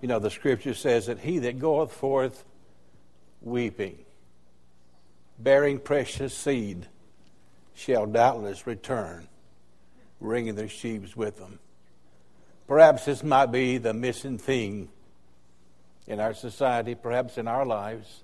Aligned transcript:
You 0.00 0.08
know, 0.08 0.18
the 0.18 0.30
scripture 0.30 0.74
says 0.74 1.06
that 1.06 1.18
he 1.18 1.38
that 1.40 1.58
goeth 1.58 1.92
forth 1.92 2.44
weeping, 3.42 3.98
bearing 5.38 5.78
precious 5.78 6.34
seed, 6.34 6.86
shall 7.74 8.06
doubtless 8.06 8.66
return, 8.66 9.28
bringing 10.20 10.54
their 10.54 10.68
sheaves 10.68 11.16
with 11.16 11.38
them. 11.38 11.58
Perhaps 12.66 13.04
this 13.04 13.22
might 13.22 13.46
be 13.46 13.78
the 13.78 13.92
missing 13.92 14.38
thing 14.38 14.88
in 16.06 16.20
our 16.20 16.34
society, 16.34 16.94
perhaps 16.94 17.36
in 17.36 17.48
our 17.48 17.66
lives. 17.66 18.22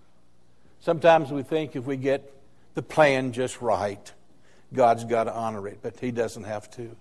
Sometimes 0.81 1.31
we 1.31 1.43
think 1.43 1.75
if 1.75 1.85
we 1.85 1.97
get 1.97 2.33
the 2.75 2.83
plan 2.83 3.33
just 3.33 3.61
right, 3.61 4.13
God's 4.73 5.05
got 5.05 5.25
to 5.25 5.35
honor 5.35 5.67
it, 5.69 5.79
but 5.83 5.99
He 5.99 6.11
doesn't 6.11 6.45
have 6.45 6.71
to. 6.73 6.95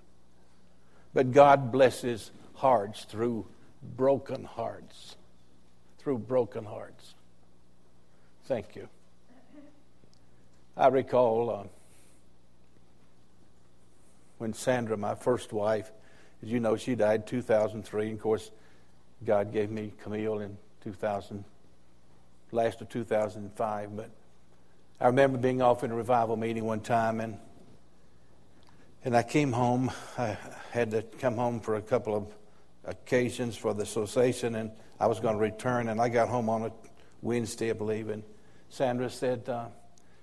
But 1.14 1.32
God 1.32 1.71
blesses 1.71 2.32
hearts 2.55 3.04
through 3.05 3.46
broken 3.95 4.43
hearts. 4.43 5.15
Through 6.00 6.19
broken 6.19 6.65
hearts. 6.65 7.15
Thank 8.46 8.75
you. 8.75 8.87
I 10.77 10.87
recall 10.87 11.50
uh, 11.50 11.64
when 14.37 14.54
Sandra, 14.54 14.97
my 14.97 15.15
first 15.15 15.54
wife, 15.54 15.91
as 16.43 16.50
you 16.50 16.60
know, 16.60 16.75
she 16.75 16.96
died 16.96 17.25
2003. 17.25 18.05
And 18.05 18.13
of 18.13 18.21
course, 18.21 18.51
God 19.24 19.54
gave 19.54 19.71
me 19.71 19.93
Camille 20.04 20.39
in 20.39 20.57
2000, 20.83 21.43
last 22.52 22.82
of 22.82 22.89
2005. 22.89 23.96
But 23.96 24.10
I 24.99 25.07
remember 25.07 25.38
being 25.38 25.61
off 25.61 25.83
in 25.83 25.91
a 25.91 25.96
revival 25.96 26.36
meeting 26.36 26.65
one 26.65 26.82
time, 26.82 27.19
and 27.19 27.38
and 29.04 29.15
I 29.15 29.24
came 29.24 29.52
home. 29.52 29.91
I 30.18 30.38
had 30.71 30.91
to 30.91 31.04
come 31.19 31.36
home 31.36 31.60
for 31.60 31.75
a 31.75 31.82
couple 31.82 32.16
of 32.16 32.27
occasions 32.88 33.56
for 33.56 33.73
the 33.73 33.84
association, 33.84 34.56
and 34.56 34.72
I 35.00 35.08
was 35.08 35.20
going 35.20 35.36
to 35.36 35.42
return. 35.42 35.89
And 35.89 36.00
I 36.02 36.09
got 36.09 36.30
home 36.30 36.50
on 36.50 36.64
a 36.64 36.72
Wednesday, 37.22 37.69
I 37.69 37.73
believe, 37.73 38.09
and 38.09 38.23
Sandra 38.69 39.09
said, 39.09 39.47
uh, 39.50 39.67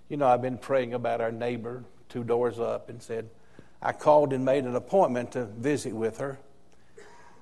"You 0.09 0.17
know, 0.17 0.27
I've 0.27 0.43
been 0.43 0.59
praying 0.59 0.95
about 0.95 1.21
our 1.21 1.33
neighbor 1.33 1.85
two 2.09 2.25
doors 2.25 2.59
up," 2.59 2.89
and 2.89 3.03
said, 3.03 3.29
"I 3.81 3.93
called 3.93 4.33
and 4.33 4.45
made 4.45 4.65
an 4.65 4.77
appointment 4.77 5.33
to 5.33 5.47
visit 5.47 5.95
with 5.95 6.19
her." 6.19 6.39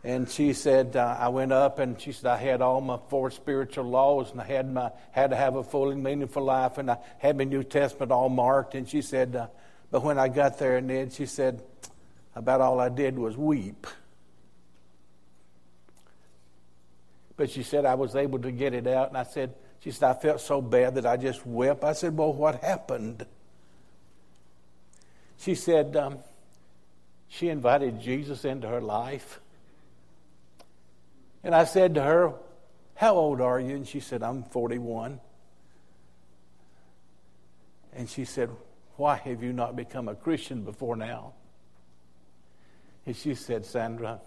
And 0.02 0.30
she 0.30 0.54
said, 0.54 0.96
uh, 0.96 1.16
I 1.18 1.28
went 1.28 1.52
up 1.52 1.78
and 1.78 2.00
she 2.00 2.12
said, 2.12 2.30
I 2.30 2.38
had 2.38 2.62
all 2.62 2.80
my 2.80 2.98
four 3.10 3.30
spiritual 3.30 3.84
laws 3.84 4.30
and 4.30 4.40
I 4.40 4.44
had, 4.44 4.72
my, 4.72 4.92
had 5.10 5.30
to 5.30 5.36
have 5.36 5.56
a 5.56 5.62
full 5.62 5.90
and 5.90 6.02
meaningful 6.02 6.42
life 6.42 6.78
and 6.78 6.90
I 6.90 6.96
had 7.18 7.36
my 7.36 7.44
New 7.44 7.62
Testament 7.62 8.10
all 8.10 8.30
marked. 8.30 8.74
And 8.74 8.88
she 8.88 9.02
said, 9.02 9.36
uh, 9.36 9.48
but 9.90 10.02
when 10.02 10.18
I 10.18 10.28
got 10.28 10.58
there 10.58 10.78
and 10.78 10.88
then 10.88 11.10
she 11.10 11.26
said, 11.26 11.62
about 12.34 12.62
all 12.62 12.80
I 12.80 12.88
did 12.88 13.18
was 13.18 13.36
weep. 13.36 13.86
But 17.40 17.50
she 17.50 17.62
said, 17.62 17.86
I 17.86 17.94
was 17.94 18.16
able 18.16 18.38
to 18.40 18.52
get 18.52 18.74
it 18.74 18.86
out. 18.86 19.08
And 19.08 19.16
I 19.16 19.22
said, 19.22 19.54
she 19.78 19.92
said, 19.92 20.10
I 20.10 20.12
felt 20.12 20.42
so 20.42 20.60
bad 20.60 20.96
that 20.96 21.06
I 21.06 21.16
just 21.16 21.46
wept. 21.46 21.84
I 21.84 21.94
said, 21.94 22.14
well, 22.14 22.34
what 22.34 22.56
happened? 22.56 23.24
She 25.38 25.54
said, 25.54 25.96
um, 25.96 26.18
she 27.28 27.48
invited 27.48 27.98
Jesus 27.98 28.44
into 28.44 28.68
her 28.68 28.82
life. 28.82 29.40
And 31.42 31.54
I 31.54 31.64
said 31.64 31.94
to 31.94 32.02
her, 32.02 32.34
How 32.94 33.14
old 33.14 33.40
are 33.40 33.58
you? 33.58 33.74
And 33.74 33.88
she 33.88 34.00
said, 34.00 34.22
I'm 34.22 34.42
41. 34.42 35.18
And 37.94 38.10
she 38.10 38.26
said, 38.26 38.50
Why 38.96 39.16
have 39.16 39.42
you 39.42 39.54
not 39.54 39.76
become 39.76 40.08
a 40.08 40.14
Christian 40.14 40.62
before 40.62 40.94
now? 40.94 41.32
And 43.06 43.16
she 43.16 43.34
said, 43.34 43.64
Sandra, 43.64 44.20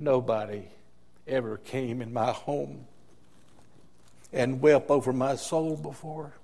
nobody 0.00 0.64
ever 1.28 1.58
came 1.58 2.02
in 2.02 2.12
my 2.12 2.32
home 2.32 2.86
and 4.32 4.60
wept 4.60 4.90
over 4.90 5.12
my 5.12 5.36
soul 5.36 5.76
before. 5.76 6.34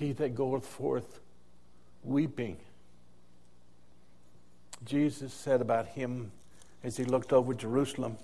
he 0.00 0.12
that 0.12 0.34
goeth 0.34 0.64
forth 0.64 1.20
weeping. 2.02 2.56
Jesus 4.86 5.32
said 5.34 5.60
about 5.60 5.88
him 5.88 6.32
as 6.82 6.96
he 6.96 7.04
looked 7.04 7.34
over 7.34 7.52
Jerusalem 7.52 8.16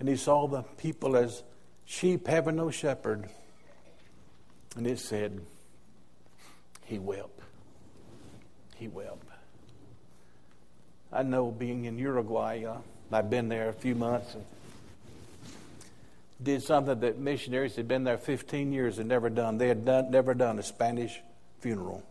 and 0.00 0.08
he 0.08 0.16
saw 0.16 0.48
the 0.48 0.62
people 0.62 1.16
as 1.16 1.42
sheep 1.84 2.26
having 2.26 2.56
no 2.56 2.70
shepherd. 2.70 3.28
And 4.76 4.86
it 4.86 4.98
said, 4.98 5.42
He 6.90 6.98
wept. 6.98 7.38
He 8.74 8.88
wept. 8.88 9.22
I 11.12 11.22
know 11.22 11.52
being 11.52 11.84
in 11.84 11.96
Uruguay, 11.96 12.64
uh, 12.64 12.78
I've 13.12 13.30
been 13.30 13.48
there 13.48 13.68
a 13.68 13.72
few 13.72 13.94
months 13.94 14.34
and 14.34 14.44
did 16.42 16.64
something 16.64 16.98
that 16.98 17.16
missionaries 17.16 17.76
had 17.76 17.86
been 17.86 18.02
there 18.02 18.18
15 18.18 18.72
years 18.72 18.98
and 18.98 19.08
never 19.08 19.30
done. 19.30 19.56
They 19.56 19.68
had 19.68 19.84
done, 19.84 20.10
never 20.10 20.34
done 20.34 20.58
a 20.58 20.64
Spanish 20.64 21.20
funeral. 21.60 22.02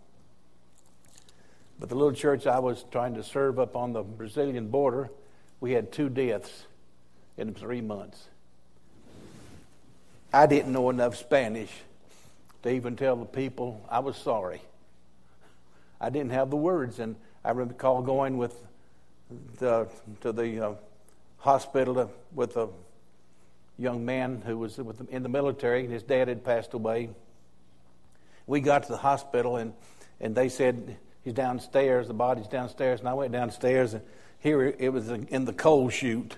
But 1.77 1.89
the 1.89 1.95
little 1.95 2.13
church 2.13 2.47
I 2.47 2.59
was 2.59 2.85
trying 2.89 3.15
to 3.15 3.23
serve 3.23 3.59
up 3.59 3.75
on 3.75 3.91
the 3.91 4.01
Brazilian 4.03 4.69
border, 4.69 5.09
we 5.59 5.73
had 5.73 5.91
two 5.91 6.07
deaths 6.07 6.67
in 7.35 7.53
three 7.53 7.81
months. 7.81 8.29
I 10.31 10.45
didn't 10.45 10.71
know 10.71 10.89
enough 10.89 11.17
Spanish 11.17 11.71
to 12.63 12.69
even 12.69 12.95
tell 12.95 13.15
the 13.15 13.25
people 13.25 13.85
I 13.89 13.99
was 13.99 14.17
sorry. 14.17 14.61
I 16.01 16.09
didn't 16.09 16.31
have 16.31 16.49
the 16.49 16.57
words, 16.57 16.99
and 16.99 17.15
I 17.43 17.51
recall 17.51 18.01
going 18.01 18.37
with 18.37 18.55
the, 19.59 19.87
to 20.21 20.31
the 20.31 20.67
uh, 20.67 20.73
hospital 21.37 21.95
to, 21.95 22.09
with 22.33 22.57
a 22.57 22.69
young 23.77 24.05
man 24.05 24.41
who 24.45 24.57
was 24.57 24.79
in 25.09 25.23
the 25.23 25.29
military, 25.29 25.81
and 25.81 25.91
his 25.91 26.03
dad 26.03 26.27
had 26.27 26.43
passed 26.43 26.73
away. 26.73 27.09
We 28.47 28.59
got 28.59 28.83
to 28.83 28.89
the 28.89 28.97
hospital, 28.97 29.57
and, 29.57 29.73
and 30.19 30.35
they 30.35 30.49
said 30.49 30.97
he's 31.23 31.33
downstairs, 31.33 32.07
the 32.07 32.13
body's 32.13 32.47
downstairs, 32.47 32.99
and 32.99 33.07
I 33.07 33.13
went 33.13 33.31
downstairs, 33.31 33.93
and 33.93 34.03
here 34.39 34.63
it 34.63 34.91
was 34.91 35.09
in 35.09 35.45
the 35.45 35.53
coal 35.53 35.89
chute, 35.89 36.35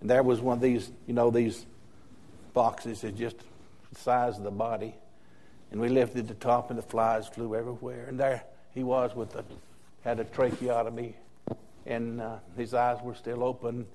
and 0.00 0.08
there 0.08 0.22
was 0.22 0.40
one 0.40 0.58
of 0.58 0.62
these, 0.62 0.90
you 1.06 1.14
know, 1.14 1.30
these 1.30 1.66
boxes 2.54 3.02
that 3.02 3.16
just 3.16 3.36
the 3.92 4.00
size 4.00 4.38
of 4.38 4.44
the 4.44 4.50
body. 4.50 4.94
And 5.70 5.80
we 5.80 5.88
lifted 5.88 6.28
the 6.28 6.34
top, 6.34 6.70
and 6.70 6.78
the 6.78 6.82
flies 6.82 7.28
flew 7.28 7.54
everywhere. 7.54 8.06
And 8.08 8.18
there 8.18 8.44
he 8.74 8.82
was 8.82 9.14
with 9.14 9.34
a, 9.36 9.44
had 10.02 10.20
a 10.20 10.24
tracheotomy, 10.24 11.14
and 11.86 12.20
uh, 12.20 12.36
his 12.56 12.74
eyes 12.74 12.98
were 13.02 13.14
still 13.14 13.44
open. 13.44 13.86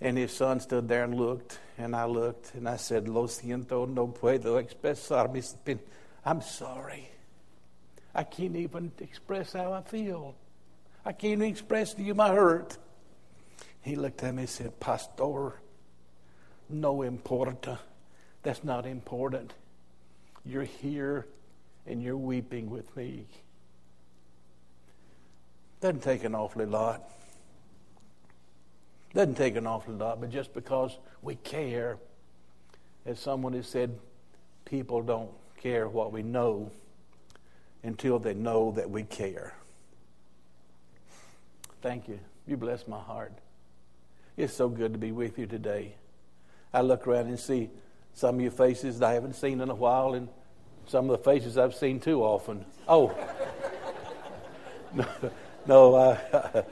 And 0.00 0.16
his 0.16 0.32
son 0.32 0.60
stood 0.60 0.88
there 0.88 1.04
and 1.04 1.14
looked, 1.14 1.58
and 1.76 1.94
I 1.94 2.04
looked, 2.04 2.54
and 2.54 2.68
I 2.68 2.76
said, 2.76 3.08
Lo 3.08 3.26
siento, 3.26 3.88
no 3.88 4.06
puedo 4.08 4.62
expresar 4.62 5.32
mis 5.32 5.56
I'm 6.24 6.40
sorry. 6.40 7.08
I 8.14 8.22
can't 8.22 8.56
even 8.56 8.92
express 9.00 9.52
how 9.52 9.72
I 9.72 9.82
feel. 9.82 10.34
I 11.04 11.12
can't 11.12 11.34
even 11.34 11.48
express 11.48 11.94
to 11.94 12.02
you 12.02 12.14
my 12.14 12.28
hurt. 12.28 12.76
He 13.82 13.96
looked 13.96 14.22
at 14.22 14.34
me 14.34 14.42
and 14.42 14.50
said, 14.50 14.78
Pastor, 14.80 15.54
no 16.68 17.02
importa. 17.02 17.78
That's 18.42 18.62
not 18.62 18.86
important. 18.86 19.52
You're 20.44 20.64
here 20.64 21.26
and 21.86 22.02
you're 22.02 22.16
weeping 22.16 22.70
with 22.70 22.96
me. 22.96 23.26
Doesn't 25.80 26.02
take 26.02 26.24
an 26.24 26.34
awfully 26.34 26.66
lot. 26.66 27.08
Doesn't 29.14 29.36
take 29.36 29.56
an 29.56 29.66
awful 29.66 29.94
lot, 29.94 30.20
but 30.20 30.30
just 30.30 30.52
because 30.52 30.98
we 31.22 31.36
care, 31.36 31.98
as 33.06 33.18
someone 33.18 33.52
has 33.54 33.66
said, 33.66 33.98
people 34.64 35.02
don't 35.02 35.30
care 35.56 35.88
what 35.88 36.12
we 36.12 36.22
know 36.22 36.70
until 37.82 38.18
they 38.18 38.34
know 38.34 38.72
that 38.72 38.90
we 38.90 39.02
care. 39.04 39.54
Thank 41.80 42.08
you. 42.08 42.18
You 42.46 42.56
bless 42.56 42.86
my 42.88 42.98
heart. 42.98 43.32
It's 44.36 44.52
so 44.52 44.68
good 44.68 44.92
to 44.92 44.98
be 44.98 45.12
with 45.12 45.38
you 45.38 45.46
today. 45.46 45.94
I 46.72 46.82
look 46.82 47.06
around 47.06 47.26
and 47.28 47.38
see 47.38 47.70
some 48.18 48.34
of 48.34 48.40
your 48.40 48.50
faces 48.50 49.00
I 49.00 49.12
haven't 49.12 49.34
seen 49.34 49.60
in 49.60 49.70
a 49.70 49.74
while, 49.76 50.14
and 50.14 50.28
some 50.88 51.08
of 51.08 51.16
the 51.16 51.22
faces 51.22 51.56
I've 51.56 51.76
seen 51.76 52.00
too 52.00 52.24
often. 52.24 52.64
Oh, 52.88 53.16
no, 54.92 55.06
no 55.66 55.94
I, 55.94 56.64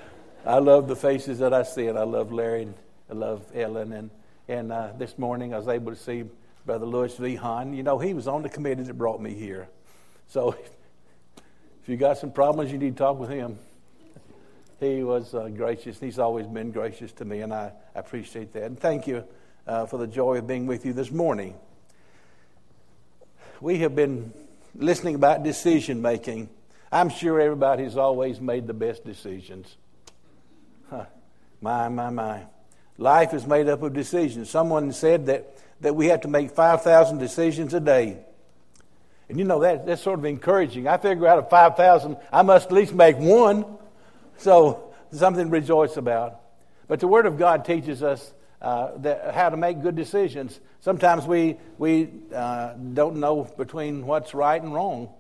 I 0.55 0.59
love 0.59 0.89
the 0.89 0.97
faces 0.97 1.39
that 1.39 1.55
I 1.55 1.63
see, 1.63 1.87
and 1.87 1.97
I 1.97 2.03
love 2.03 2.33
Larry 2.33 2.63
and 2.63 2.75
I 3.09 3.15
love 3.15 3.45
Ellen. 3.55 3.93
And, 3.93 4.11
and 4.49 4.73
uh, 4.73 4.91
this 4.99 5.19
morning 5.19 5.55
I 5.55 5.59
was 5.59 5.69
able 5.69 5.93
to 5.93 5.97
see 5.97 6.25
Brother 6.65 6.85
Louis 6.85 7.17
V. 7.17 7.37
Hahn. 7.37 7.75
You 7.75 7.85
know, 7.85 8.01
he 8.01 8.13
was 8.13 8.27
on 8.27 8.43
the 8.43 8.49
committee 8.49 8.83
that 8.83 8.95
brought 8.95 9.23
me 9.23 9.33
here. 9.33 9.69
So 10.27 10.51
if 11.37 11.89
you 11.89 11.97
got 11.97 12.19
some 12.19 12.33
problems, 12.33 12.73
you 12.73 12.79
need 12.79 12.97
to 12.97 13.05
talk 13.05 13.21
with 13.21 13.31
him. 13.31 13.57
He 14.81 15.05
was 15.05 15.33
uh, 15.33 15.47
gracious. 15.47 16.01
He's 16.01 16.19
always 16.19 16.49
been 16.49 16.73
gracious 16.73 17.13
to 17.13 17.25
me, 17.25 17.43
and 17.43 17.55
I, 17.55 17.71
I 17.95 18.01
appreciate 18.01 18.53
that. 18.55 18.65
And 18.65 18.77
thank 18.77 19.07
you 19.07 19.25
uh, 19.67 19.87
for 19.87 19.99
the 19.99 20.07
joy 20.07 20.39
of 20.39 20.47
being 20.47 20.67
with 20.67 20.87
you 20.87 20.93
this 20.93 21.11
morning. 21.11 21.55
We 23.61 23.79
have 23.79 23.95
been 23.97 24.33
listening 24.75 25.15
about 25.15 25.43
decision 25.43 26.03
making. 26.03 26.49
I'm 26.93 27.09
sure 27.09 27.41
everybody's 27.41 27.97
always 27.97 28.41
made 28.41 28.67
the 28.67 28.75
best 28.75 29.05
decisions. 29.05 29.77
Huh. 30.91 31.07
My, 31.61 31.89
my, 31.89 32.11
my. 32.11 32.43
Life 32.99 33.35
is 33.35 33.47
made 33.47 33.69
up 33.69 33.83
of 33.83 33.93
decisions. 33.93 34.49
Someone 34.49 34.93
said 34.93 35.27
that, 35.27 35.57
that 35.81 35.95
we 35.95 36.07
have 36.07 36.23
to 36.23 36.29
make 36.29 36.51
5,000 36.51 37.19
decisions 37.19 37.75
a 37.75 37.81
day. 37.81 38.19
And 39.29 39.39
you 39.39 39.45
know, 39.45 39.61
that, 39.61 39.87
that's 39.87 40.03
sort 40.03 40.19
of 40.19 40.25
encouraging. 40.25 40.87
I 40.87 40.97
figure 40.99 41.27
out 41.27 41.39
of 41.39 41.51
5,000, 41.51 42.17
I 42.33 42.43
must 42.43 42.67
at 42.67 42.73
least 42.73 42.95
make 42.95 43.19
one. 43.19 43.65
So, 44.39 44.95
something 45.13 45.47
to 45.47 45.51
rejoice 45.51 45.97
about. 45.97 46.41
But 46.89 47.01
the 47.01 47.09
Word 47.09 47.27
of 47.27 47.39
God 47.39 47.65
teaches 47.65 48.03
us 48.03 48.33
uh, 48.61 48.97
that, 48.99 49.35
how 49.35 49.49
to 49.49 49.57
make 49.57 49.83
good 49.83 49.97
decisions. 49.97 50.59
Sometimes 50.81 51.27
we, 51.27 51.57
we 51.79 52.09
uh, 52.35 52.75
don't 52.75 53.17
know 53.17 53.45
between 53.45 54.07
what's 54.07 54.35
right 54.35 54.61
and 54.61 54.73
wrong. 54.73 55.11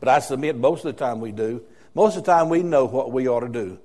But 0.00 0.08
I 0.08 0.20
submit 0.20 0.56
most 0.56 0.84
of 0.84 0.96
the 0.96 1.04
time 1.04 1.20
we 1.20 1.32
do. 1.32 1.62
Most 1.94 2.16
of 2.16 2.24
the 2.24 2.32
time 2.32 2.48
we 2.48 2.62
know 2.62 2.84
what 2.84 3.10
we 3.10 3.28
ought 3.28 3.40
to 3.40 3.48
do. 3.48 3.78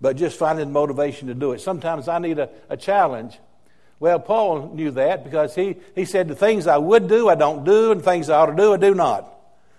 But 0.00 0.16
just 0.16 0.38
finding 0.38 0.72
motivation 0.72 1.28
to 1.28 1.34
do 1.34 1.52
it. 1.52 1.60
Sometimes 1.60 2.08
I 2.08 2.18
need 2.18 2.38
a, 2.38 2.50
a 2.68 2.76
challenge. 2.76 3.38
Well, 4.00 4.20
Paul 4.20 4.74
knew 4.74 4.92
that 4.92 5.24
because 5.24 5.54
he, 5.54 5.76
he 5.94 6.04
said, 6.04 6.28
The 6.28 6.36
things 6.36 6.66
I 6.66 6.78
would 6.78 7.08
do, 7.08 7.28
I 7.28 7.34
don't 7.34 7.64
do, 7.64 7.90
and 7.90 8.02
things 8.02 8.30
I 8.30 8.38
ought 8.38 8.46
to 8.46 8.56
do, 8.56 8.74
I 8.74 8.76
do 8.76 8.94
not. 8.94 9.34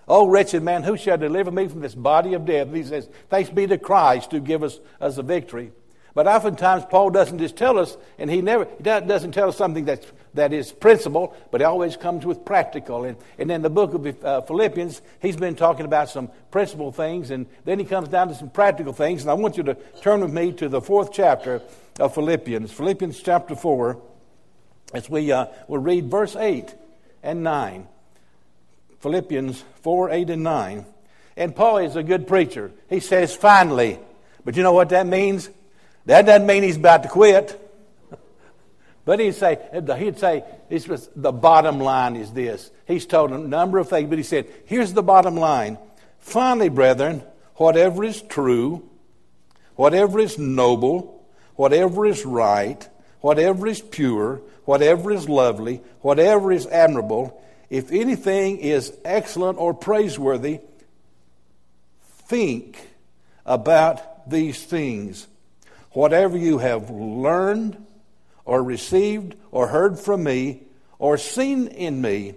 Oh, 0.07 0.27
wretched 0.27 0.63
man, 0.63 0.83
who 0.83 0.97
shall 0.97 1.17
deliver 1.17 1.51
me 1.51 1.67
from 1.67 1.81
this 1.81 1.95
body 1.95 2.33
of 2.33 2.45
death? 2.45 2.73
He 2.73 2.83
says, 2.83 3.07
Thanks 3.29 3.50
be 3.50 3.67
to 3.67 3.77
Christ 3.77 4.31
who 4.31 4.39
give 4.39 4.63
us, 4.63 4.79
us 5.00 5.17
a 5.17 5.23
victory. 5.23 5.71
But 6.13 6.27
oftentimes, 6.27 6.85
Paul 6.89 7.11
doesn't 7.11 7.38
just 7.38 7.56
tell 7.56 7.77
us, 7.77 7.95
and 8.17 8.29
he 8.29 8.41
never 8.41 8.65
he 8.77 8.83
doesn't 8.83 9.31
tell 9.31 9.50
us 9.50 9.57
something 9.57 9.85
that's, 9.85 10.06
that 10.33 10.53
is 10.53 10.71
principle, 10.71 11.35
but 11.51 11.61
he 11.61 11.65
always 11.65 11.95
comes 11.97 12.25
with 12.25 12.45
practical. 12.45 13.03
And, 13.03 13.17
and 13.38 13.51
in 13.51 13.61
the 13.61 13.69
book 13.69 13.94
of 13.94 14.23
uh, 14.23 14.41
Philippians, 14.41 15.01
he's 15.21 15.38
been 15.38 15.56
talking 15.56 15.85
about 15.85 16.09
some 16.09 16.31
principle 16.51 16.91
things, 16.91 17.31
and 17.31 17.45
then 17.65 17.79
he 17.79 17.85
comes 17.85 18.09
down 18.09 18.27
to 18.29 18.35
some 18.35 18.50
practical 18.50 18.94
things. 18.94 19.21
And 19.21 19.29
I 19.29 19.35
want 19.35 19.57
you 19.57 19.63
to 19.63 19.75
turn 20.01 20.21
with 20.21 20.33
me 20.33 20.51
to 20.53 20.67
the 20.67 20.81
fourth 20.81 21.13
chapter 21.13 21.61
of 22.00 22.13
Philippians, 22.15 22.71
Philippians 22.71 23.21
chapter 23.21 23.56
4, 23.56 24.01
as 24.94 25.09
we 25.09 25.31
uh, 25.31 25.45
will 25.67 25.79
read 25.79 26.09
verse 26.09 26.35
8 26.35 26.73
and 27.21 27.44
9. 27.44 27.88
Philippians 29.00 29.63
4, 29.83 30.09
8, 30.09 30.29
and 30.31 30.44
9. 30.44 30.85
And 31.38 31.56
Paul 31.56 31.77
is 31.77 31.95
a 31.95 32.03
good 32.03 32.27
preacher. 32.27 32.71
He 32.89 33.00
says, 33.00 33.35
finally. 33.35 34.00
But 34.44 34.57
you 34.57 34.63
know 34.63 34.73
what 34.73 34.89
that 34.89 35.07
means? 35.07 35.50
That 36.09 36.25
doesn't 36.25 36.47
mean 36.47 36.63
he's 36.63 36.77
about 36.77 37.03
to 37.03 37.09
quit. 37.09 37.65
But 39.06 39.19
he'd 39.19 39.33
say, 39.33 39.57
he'd 39.97 40.19
say, 40.19 40.44
this 40.69 40.88
was, 40.88 41.09
the 41.15 41.31
bottom 41.31 41.79
line 41.79 42.15
is 42.15 42.31
this. 42.31 42.69
He's 42.85 43.07
told 43.07 43.31
a 43.31 43.38
number 43.39 43.79
of 43.79 43.89
things, 43.89 44.07
but 44.07 44.19
he 44.19 44.23
said, 44.23 44.47
here's 44.65 44.94
the 44.94 45.01
bottom 45.01 45.35
line. 45.35 45.79
Finally, 46.19 46.69
brethren, 46.69 47.23
whatever 47.56 48.03
is 48.03 48.21
true, 48.21 48.88
whatever 49.75 50.19
is 50.19 50.38
noble, 50.38 51.27
whatever 51.56 52.06
is 52.06 52.23
right, 52.23 52.88
whatever 53.21 53.65
is 53.65 53.81
pure, 53.81 54.41
whatever 54.65 55.11
is 55.11 55.29
lovely, 55.29 55.81
whatever 56.01 56.51
is 56.51 56.67
admirable, 56.67 57.41
if 57.69 57.91
anything 57.91 58.57
is 58.59 58.95
excellent 59.06 59.57
or 59.57 59.73
praiseworthy, 59.73 60.59
think 62.27 62.79
about 63.45 64.29
these 64.29 64.63
things. 64.63 65.27
Whatever 65.99 66.37
you 66.37 66.59
have 66.59 66.89
learned 66.89 67.75
or 68.45 68.63
received 68.63 69.35
or 69.51 69.67
heard 69.67 69.99
from 69.99 70.23
me 70.23 70.63
or 70.97 71.17
seen 71.17 71.67
in 71.67 71.99
me, 71.99 72.35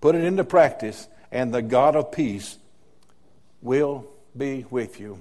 put 0.00 0.14
it 0.14 0.24
into 0.24 0.44
practice, 0.44 1.08
and 1.30 1.52
the 1.52 1.60
God 1.60 1.94
of 1.94 2.10
peace 2.10 2.56
will 3.60 4.06
be 4.34 4.64
with 4.70 4.98
you. 4.98 5.20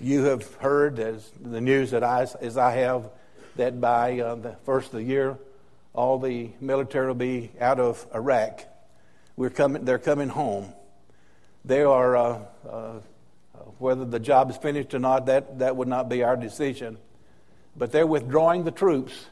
You 0.00 0.24
have 0.24 0.52
heard, 0.56 0.98
as 0.98 1.30
the 1.40 1.60
news 1.60 1.92
that 1.92 2.02
I, 2.02 2.26
as 2.40 2.58
I 2.58 2.72
have, 2.72 3.10
that 3.54 3.80
by 3.80 4.18
uh, 4.18 4.34
the 4.34 4.56
first 4.66 4.88
of 4.88 4.94
the 4.94 5.04
year, 5.04 5.38
all 5.94 6.18
the 6.18 6.50
military 6.60 7.06
will 7.06 7.14
be 7.14 7.52
out 7.60 7.78
of 7.78 8.04
Iraq. 8.12 8.64
We're 9.36 9.50
coming, 9.50 9.84
they're 9.84 10.00
coming 10.00 10.30
home. 10.30 10.72
They 11.64 11.82
are 11.82 12.16
uh, 12.16 12.40
uh, 12.68 12.92
whether 13.78 14.04
the 14.04 14.18
job 14.18 14.50
is 14.50 14.56
finished 14.56 14.94
or 14.94 14.98
not, 14.98 15.26
that, 15.26 15.58
that 15.60 15.76
would 15.76 15.88
not 15.88 16.08
be 16.08 16.22
our 16.22 16.36
decision. 16.36 16.98
But 17.76 17.92
they're 17.92 18.06
withdrawing 18.06 18.64
the 18.64 18.70
troops. 18.70 19.26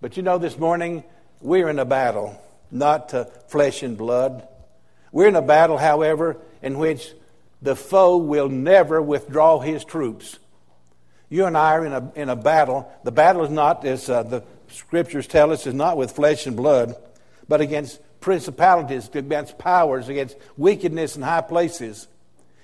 But 0.00 0.16
you 0.16 0.22
know, 0.22 0.38
this 0.38 0.58
morning, 0.58 1.04
we're 1.40 1.68
in 1.68 1.78
a 1.78 1.84
battle, 1.84 2.40
not 2.70 3.10
to 3.10 3.24
flesh 3.48 3.82
and 3.82 3.96
blood. 3.96 4.46
We're 5.12 5.28
in 5.28 5.36
a 5.36 5.42
battle, 5.42 5.78
however, 5.78 6.36
in 6.62 6.78
which 6.78 7.12
the 7.62 7.76
foe 7.76 8.16
will 8.16 8.48
never 8.48 9.00
withdraw 9.00 9.60
his 9.60 9.84
troops. 9.84 10.38
You 11.28 11.46
and 11.46 11.56
I 11.56 11.72
are 11.72 11.86
in 11.86 11.92
a, 11.92 12.12
in 12.14 12.28
a 12.28 12.36
battle. 12.36 12.92
The 13.02 13.12
battle 13.12 13.44
is 13.44 13.50
not, 13.50 13.84
as 13.84 14.08
uh, 14.08 14.22
the 14.22 14.44
scriptures 14.68 15.26
tell 15.26 15.50
us, 15.50 15.66
is 15.66 15.74
not 15.74 15.96
with 15.96 16.12
flesh 16.12 16.46
and 16.46 16.56
blood, 16.56 16.94
but 17.48 17.60
against 17.60 18.00
principalities, 18.20 19.08
against 19.12 19.58
powers, 19.58 20.08
against 20.08 20.36
wickedness 20.56 21.16
in 21.16 21.22
high 21.22 21.40
places. 21.40 22.06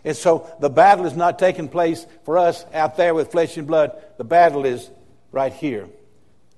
And 0.04 0.16
so 0.16 0.50
the 0.60 0.70
battle 0.70 1.06
is 1.06 1.16
not 1.16 1.38
taking 1.38 1.68
place 1.68 2.06
for 2.24 2.38
us 2.38 2.64
out 2.72 2.96
there 2.96 3.14
with 3.14 3.32
flesh 3.32 3.56
and 3.56 3.66
blood. 3.66 3.92
The 4.16 4.24
battle 4.24 4.64
is 4.64 4.90
right 5.32 5.52
here, 5.52 5.88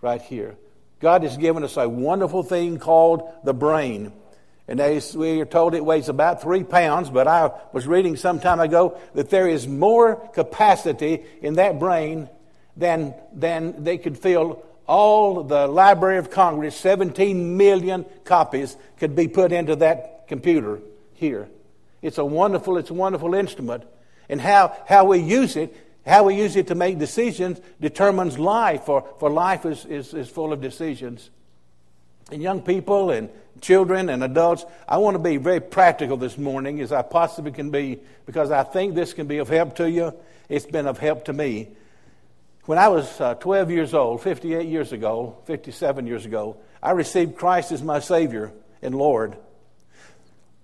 right 0.01 0.23
here. 0.23 0.57
God 1.01 1.25
has 1.25 1.37
given 1.37 1.65
us 1.65 1.77
a 1.77 1.89
wonderful 1.89 2.43
thing 2.45 2.79
called 2.79 3.29
the 3.45 3.53
brain. 3.55 4.13
And 4.69 4.79
as 4.79 5.17
we 5.17 5.41
are 5.41 5.45
told, 5.45 5.75
it 5.75 5.85
weighs 5.85 6.09
about 6.09 6.41
three 6.41 6.63
pounds, 6.63 7.11
but 7.11 7.27
I 7.27 7.51
was 7.73 7.87
reading 7.87 8.17
some 8.17 8.39
time 8.39 8.61
ago 8.61 8.97
that 9.15 9.29
there 9.29 9.49
is 9.49 9.67
more 9.67 10.17
capacity 10.29 11.25
in 11.41 11.55
that 11.55 11.81
brain 11.81 12.29
than, 12.77 13.15
than 13.33 13.83
they 13.83 13.99
could 13.99 14.17
fill 14.17 14.65
all 14.87 15.43
the 15.43 15.67
Library 15.67 16.19
of 16.19 16.31
Congress, 16.31 16.77
17 16.77 17.57
million 17.57 18.05
copies 18.25 18.77
could 18.99 19.15
be 19.15 19.29
put 19.29 19.53
into 19.53 19.77
that 19.77 20.29
computer 20.29 20.81
here. 21.15 21.49
It's 22.03 22.19
a 22.19 22.25
wonderful, 22.25 22.77
it's 22.77 22.91
a 22.91 22.95
wonderful 22.95 23.35
instrument. 23.35 23.85
And 24.29 24.41
how, 24.41 24.77
how 24.87 25.05
we 25.05 25.19
use 25.19 25.57
it, 25.57 25.75
how 26.05 26.25
we 26.25 26.35
use 26.35 26.57
it 26.57 26.67
to 26.67 26.75
make 26.75 26.99
decisions 26.99 27.61
determines 27.81 28.39
life, 28.39 28.85
for, 28.85 29.09
for 29.19 29.31
life 29.31 29.65
is, 29.65 29.85
is, 29.87 30.13
is 30.13 30.29
full 30.29 30.53
of 30.53 30.61
decisions. 30.61 31.31
And 32.31 32.43
young 32.43 32.63
people 32.63 33.11
and 33.11 33.29
children 33.61 34.09
and 34.09 34.25
adults, 34.25 34.65
I 34.89 34.99
want 34.99 35.15
to 35.15 35.19
be 35.19 35.37
very 35.37 35.61
practical 35.61 36.17
this 36.17 36.37
morning 36.37 36.81
as 36.81 36.93
I 36.93 37.03
possibly 37.03 37.53
can 37.53 37.71
be 37.71 38.01
because 38.27 38.51
I 38.51 38.65
think 38.65 38.95
this 38.95 39.13
can 39.13 39.27
be 39.27 39.39
of 39.39 39.49
help 39.49 39.77
to 39.77 39.89
you. 39.89 40.15
It's 40.49 40.67
been 40.67 40.87
of 40.87 40.99
help 40.99 41.27
to 41.27 41.33
me. 41.33 41.69
When 42.65 42.79
I 42.79 42.89
was 42.89 43.21
uh, 43.21 43.35
12 43.35 43.71
years 43.71 43.95
old, 43.95 44.23
58 44.23 44.69
years 44.69 44.93
ago, 44.93 45.37
57 45.47 46.07
years 46.07 46.25
ago, 46.25 46.57
I 46.83 46.93
received 46.93 47.37
Christ 47.37 47.73
as 47.73 47.83
my 47.83 47.99
Savior 47.99 48.53
and 48.81 48.95
Lord. 48.95 49.37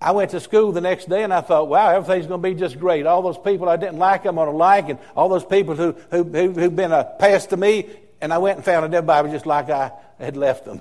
I 0.00 0.12
went 0.12 0.31
to 0.31 0.40
school 0.40 0.71
the 0.71 0.81
next 0.81 1.09
day 1.09 1.25
and 1.25 1.35
I 1.35 1.40
thought, 1.40 1.69
wow, 1.69 1.90
everything's 1.90 2.26
going 2.26 2.40
to 2.40 2.49
be 2.49 2.55
just 2.55 2.78
great. 2.78 3.05
All 3.05 3.21
those 3.21 3.38
people 3.38 3.69
I 3.69 3.76
didn't 3.76 3.99
like, 3.99 4.26
I'm 4.26 4.37
going 4.37 4.49
to 4.49 4.57
like, 4.57 4.88
and 4.88 4.99
all 5.17 5.28
those 5.28 5.45
people 5.45 5.75
who, 5.75 5.97
who, 6.11 6.23
who, 6.23 6.52
who've 6.52 6.76
been 6.76 6.93
a 6.93 7.05
pest 7.19 7.50
to 7.50 7.57
me, 7.57 7.88
and 8.21 8.33
I 8.33 8.38
went 8.38 8.57
and 8.59 8.64
found 8.64 8.85
that 8.85 8.97
everybody 8.97 9.28
was 9.28 9.33
just 9.33 9.47
like 9.47 9.71
I 9.71 9.90
had 10.19 10.37
left 10.37 10.64
them. 10.64 10.81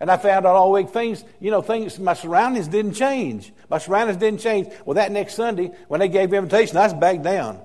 And 0.00 0.10
I 0.10 0.16
found 0.16 0.46
out 0.46 0.56
all 0.56 0.72
week 0.72 0.88
things, 0.88 1.22
you 1.40 1.50
know, 1.50 1.60
things, 1.62 1.98
my 1.98 2.14
surroundings 2.14 2.68
didn't 2.68 2.94
change. 2.94 3.52
My 3.68 3.78
surroundings 3.78 4.18
didn't 4.18 4.40
change. 4.40 4.68
Well, 4.84 4.94
that 4.94 5.12
next 5.12 5.34
Sunday, 5.34 5.70
when 5.88 6.00
they 6.00 6.08
gave 6.08 6.30
the 6.30 6.36
invitation, 6.36 6.78
I 6.78 6.84
was 6.84 6.94
back 6.94 7.22
down. 7.22 7.60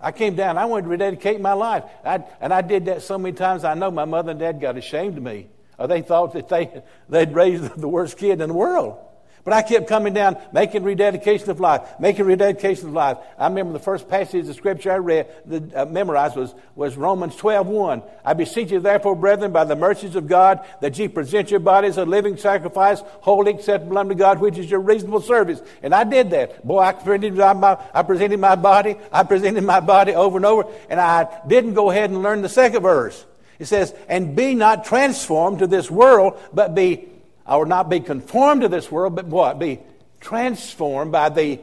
I 0.00 0.12
came 0.12 0.34
down. 0.34 0.56
I 0.56 0.64
wanted 0.64 0.84
to 0.84 0.88
rededicate 0.88 1.40
my 1.40 1.52
life. 1.52 1.84
I, 2.04 2.24
and 2.40 2.54
I 2.54 2.62
did 2.62 2.86
that 2.86 3.02
so 3.02 3.18
many 3.18 3.36
times, 3.36 3.64
I 3.64 3.74
know 3.74 3.90
my 3.90 4.06
mother 4.06 4.30
and 4.30 4.40
dad 4.40 4.60
got 4.60 4.78
ashamed 4.78 5.18
of 5.18 5.22
me. 5.22 5.48
Or 5.78 5.86
they 5.86 6.00
thought 6.00 6.32
that 6.32 6.48
they, 6.48 6.82
they'd 7.08 7.32
raised 7.32 7.64
the 7.76 7.88
worst 7.88 8.16
kid 8.16 8.40
in 8.40 8.48
the 8.48 8.54
world. 8.54 8.98
But 9.42 9.54
I 9.54 9.62
kept 9.62 9.88
coming 9.88 10.12
down, 10.12 10.36
making 10.52 10.82
rededication 10.82 11.48
of 11.48 11.60
life, 11.60 11.82
making 11.98 12.26
rededication 12.26 12.88
of 12.88 12.92
life. 12.92 13.16
I 13.38 13.46
remember 13.46 13.72
the 13.72 13.78
first 13.78 14.08
passage 14.08 14.46
of 14.46 14.54
scripture 14.54 14.92
I 14.92 14.98
read, 14.98 15.28
the, 15.46 15.82
uh, 15.82 15.86
memorized 15.86 16.36
was, 16.36 16.54
was 16.74 16.94
Romans 16.96 17.34
12, 17.36 17.66
1. 17.66 18.02
I 18.22 18.34
beseech 18.34 18.70
you 18.70 18.80
therefore, 18.80 19.16
brethren, 19.16 19.50
by 19.50 19.64
the 19.64 19.76
mercies 19.76 20.14
of 20.14 20.28
God, 20.28 20.64
that 20.82 20.98
ye 20.98 21.08
present 21.08 21.50
your 21.50 21.60
bodies 21.60 21.96
a 21.96 22.04
living 22.04 22.36
sacrifice, 22.36 23.00
holy, 23.20 23.52
acceptable 23.52 23.96
unto 23.96 24.14
God, 24.14 24.40
which 24.40 24.58
is 24.58 24.70
your 24.70 24.80
reasonable 24.80 25.22
service. 25.22 25.62
And 25.82 25.94
I 25.94 26.04
did 26.04 26.30
that. 26.30 26.66
Boy, 26.66 26.80
I 26.80 26.92
presented 26.92 27.34
my, 27.34 27.78
I 27.94 28.02
presented 28.02 28.40
my 28.40 28.56
body, 28.56 28.96
I 29.10 29.22
presented 29.22 29.64
my 29.64 29.80
body 29.80 30.14
over 30.14 30.36
and 30.36 30.44
over, 30.44 30.64
and 30.90 31.00
I 31.00 31.40
didn't 31.46 31.74
go 31.74 31.90
ahead 31.90 32.10
and 32.10 32.22
learn 32.22 32.42
the 32.42 32.48
second 32.50 32.82
verse. 32.82 33.24
It 33.58 33.66
says, 33.66 33.94
and 34.08 34.36
be 34.36 34.54
not 34.54 34.84
transformed 34.84 35.60
to 35.60 35.66
this 35.66 35.90
world, 35.90 36.38
but 36.52 36.74
be 36.74 37.08
I 37.50 37.56
will 37.56 37.66
not 37.66 37.88
be 37.88 37.98
conformed 37.98 38.62
to 38.62 38.68
this 38.68 38.92
world, 38.92 39.16
but 39.16 39.26
what? 39.26 39.58
Be 39.58 39.80
transformed 40.20 41.10
by 41.10 41.30
the 41.30 41.58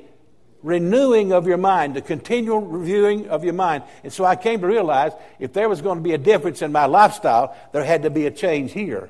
renewing 0.61 1.31
of 1.31 1.47
your 1.47 1.55
mind, 1.55 1.95
the 1.95 2.01
continual 2.01 2.59
reviewing 2.59 3.29
of 3.29 3.45
your 3.45 3.53
mind. 3.53 3.83
And 4.03 4.11
so 4.11 4.25
I 4.25 4.35
came 4.35 4.59
to 4.59 4.67
realize 4.67 5.13
if 5.39 5.53
there 5.53 5.69
was 5.69 5.81
going 5.81 5.99
to 5.99 6.03
be 6.03 6.11
a 6.11 6.17
difference 6.17 6.61
in 6.61 6.73
my 6.73 6.87
lifestyle, 6.87 7.55
there 7.71 7.85
had 7.85 8.03
to 8.03 8.09
be 8.09 8.25
a 8.25 8.31
change 8.31 8.73
here. 8.73 9.09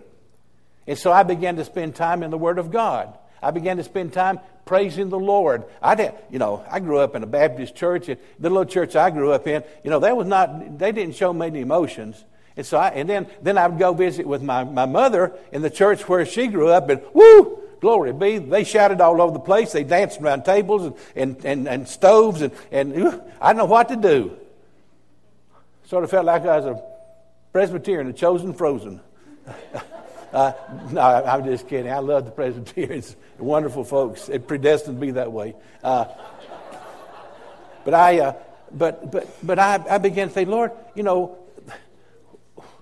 And 0.85 0.99
so 0.99 1.11
I 1.11 1.23
began 1.23 1.55
to 1.55 1.65
spend 1.65 1.95
time 1.95 2.21
in 2.21 2.29
the 2.29 2.37
Word 2.37 2.59
of 2.59 2.69
God. 2.69 3.17
I 3.41 3.49
began 3.49 3.77
to 3.77 3.83
spend 3.83 4.13
time 4.13 4.39
praising 4.65 5.09
the 5.09 5.17
Lord. 5.17 5.63
I 5.81 5.95
did, 5.95 6.13
you 6.29 6.37
know, 6.37 6.63
I 6.69 6.79
grew 6.79 6.99
up 6.99 7.15
in 7.15 7.23
a 7.23 7.27
Baptist 7.27 7.75
church. 7.75 8.07
and 8.07 8.19
The 8.39 8.51
little 8.51 8.65
church 8.65 8.95
I 8.95 9.09
grew 9.09 9.31
up 9.31 9.47
in, 9.47 9.63
you 9.83 9.89
know, 9.89 10.01
that 10.01 10.15
was 10.15 10.27
not, 10.27 10.77
they 10.77 10.91
didn't 10.91 11.15
show 11.15 11.33
many 11.33 11.61
emotions. 11.61 12.23
And 12.57 12.65
so 12.65 12.77
I, 12.77 12.89
and 12.89 13.07
then, 13.07 13.27
then 13.41 13.57
I 13.57 13.67
would 13.67 13.79
go 13.79 13.93
visit 13.93 14.27
with 14.27 14.41
my, 14.41 14.63
my 14.63 14.85
mother 14.85 15.33
in 15.51 15.61
the 15.61 15.69
church 15.69 16.07
where 16.09 16.25
she 16.25 16.47
grew 16.47 16.69
up, 16.69 16.89
and 16.89 17.01
woo, 17.13 17.61
glory 17.79 18.11
be. 18.11 18.39
They 18.39 18.63
shouted 18.63 18.99
all 18.99 19.21
over 19.21 19.31
the 19.31 19.39
place. 19.39 19.71
They 19.71 19.83
danced 19.83 20.19
around 20.19 20.43
tables 20.43 20.83
and, 20.83 20.95
and, 21.15 21.45
and, 21.45 21.67
and 21.67 21.87
stoves, 21.87 22.41
and, 22.41 22.51
and 22.71 23.21
I 23.39 23.53
didn't 23.53 23.57
know 23.57 23.65
what 23.65 23.89
to 23.89 23.95
do. 23.95 24.37
Sort 25.85 26.03
of 26.03 26.09
felt 26.09 26.25
like 26.25 26.41
I 26.41 26.57
was 26.57 26.65
a 26.65 26.83
Presbyterian, 27.53 28.07
a 28.07 28.13
chosen 28.13 28.53
frozen. 28.53 28.99
Uh, 30.33 30.51
no, 30.91 31.01
I'm 31.01 31.45
just 31.45 31.69
kidding. 31.69 31.89
I 31.89 31.99
love 31.99 32.25
the 32.25 32.31
Presbyterians. 32.31 33.15
wonderful 33.39 33.83
folks. 33.83 34.25
They're 34.25 34.39
predestined 34.39 34.99
to 34.99 35.01
be 35.05 35.11
that 35.11 35.31
way. 35.31 35.55
Uh, 35.83 36.05
but 37.85 37.93
I, 37.93 38.19
uh, 38.19 38.33
but, 38.71 39.11
but, 39.11 39.27
but 39.41 39.59
I, 39.59 39.83
I 39.89 39.97
began 39.97 40.27
to 40.27 40.33
say, 40.33 40.45
Lord, 40.45 40.71
you 40.95 41.03
know, 41.03 41.37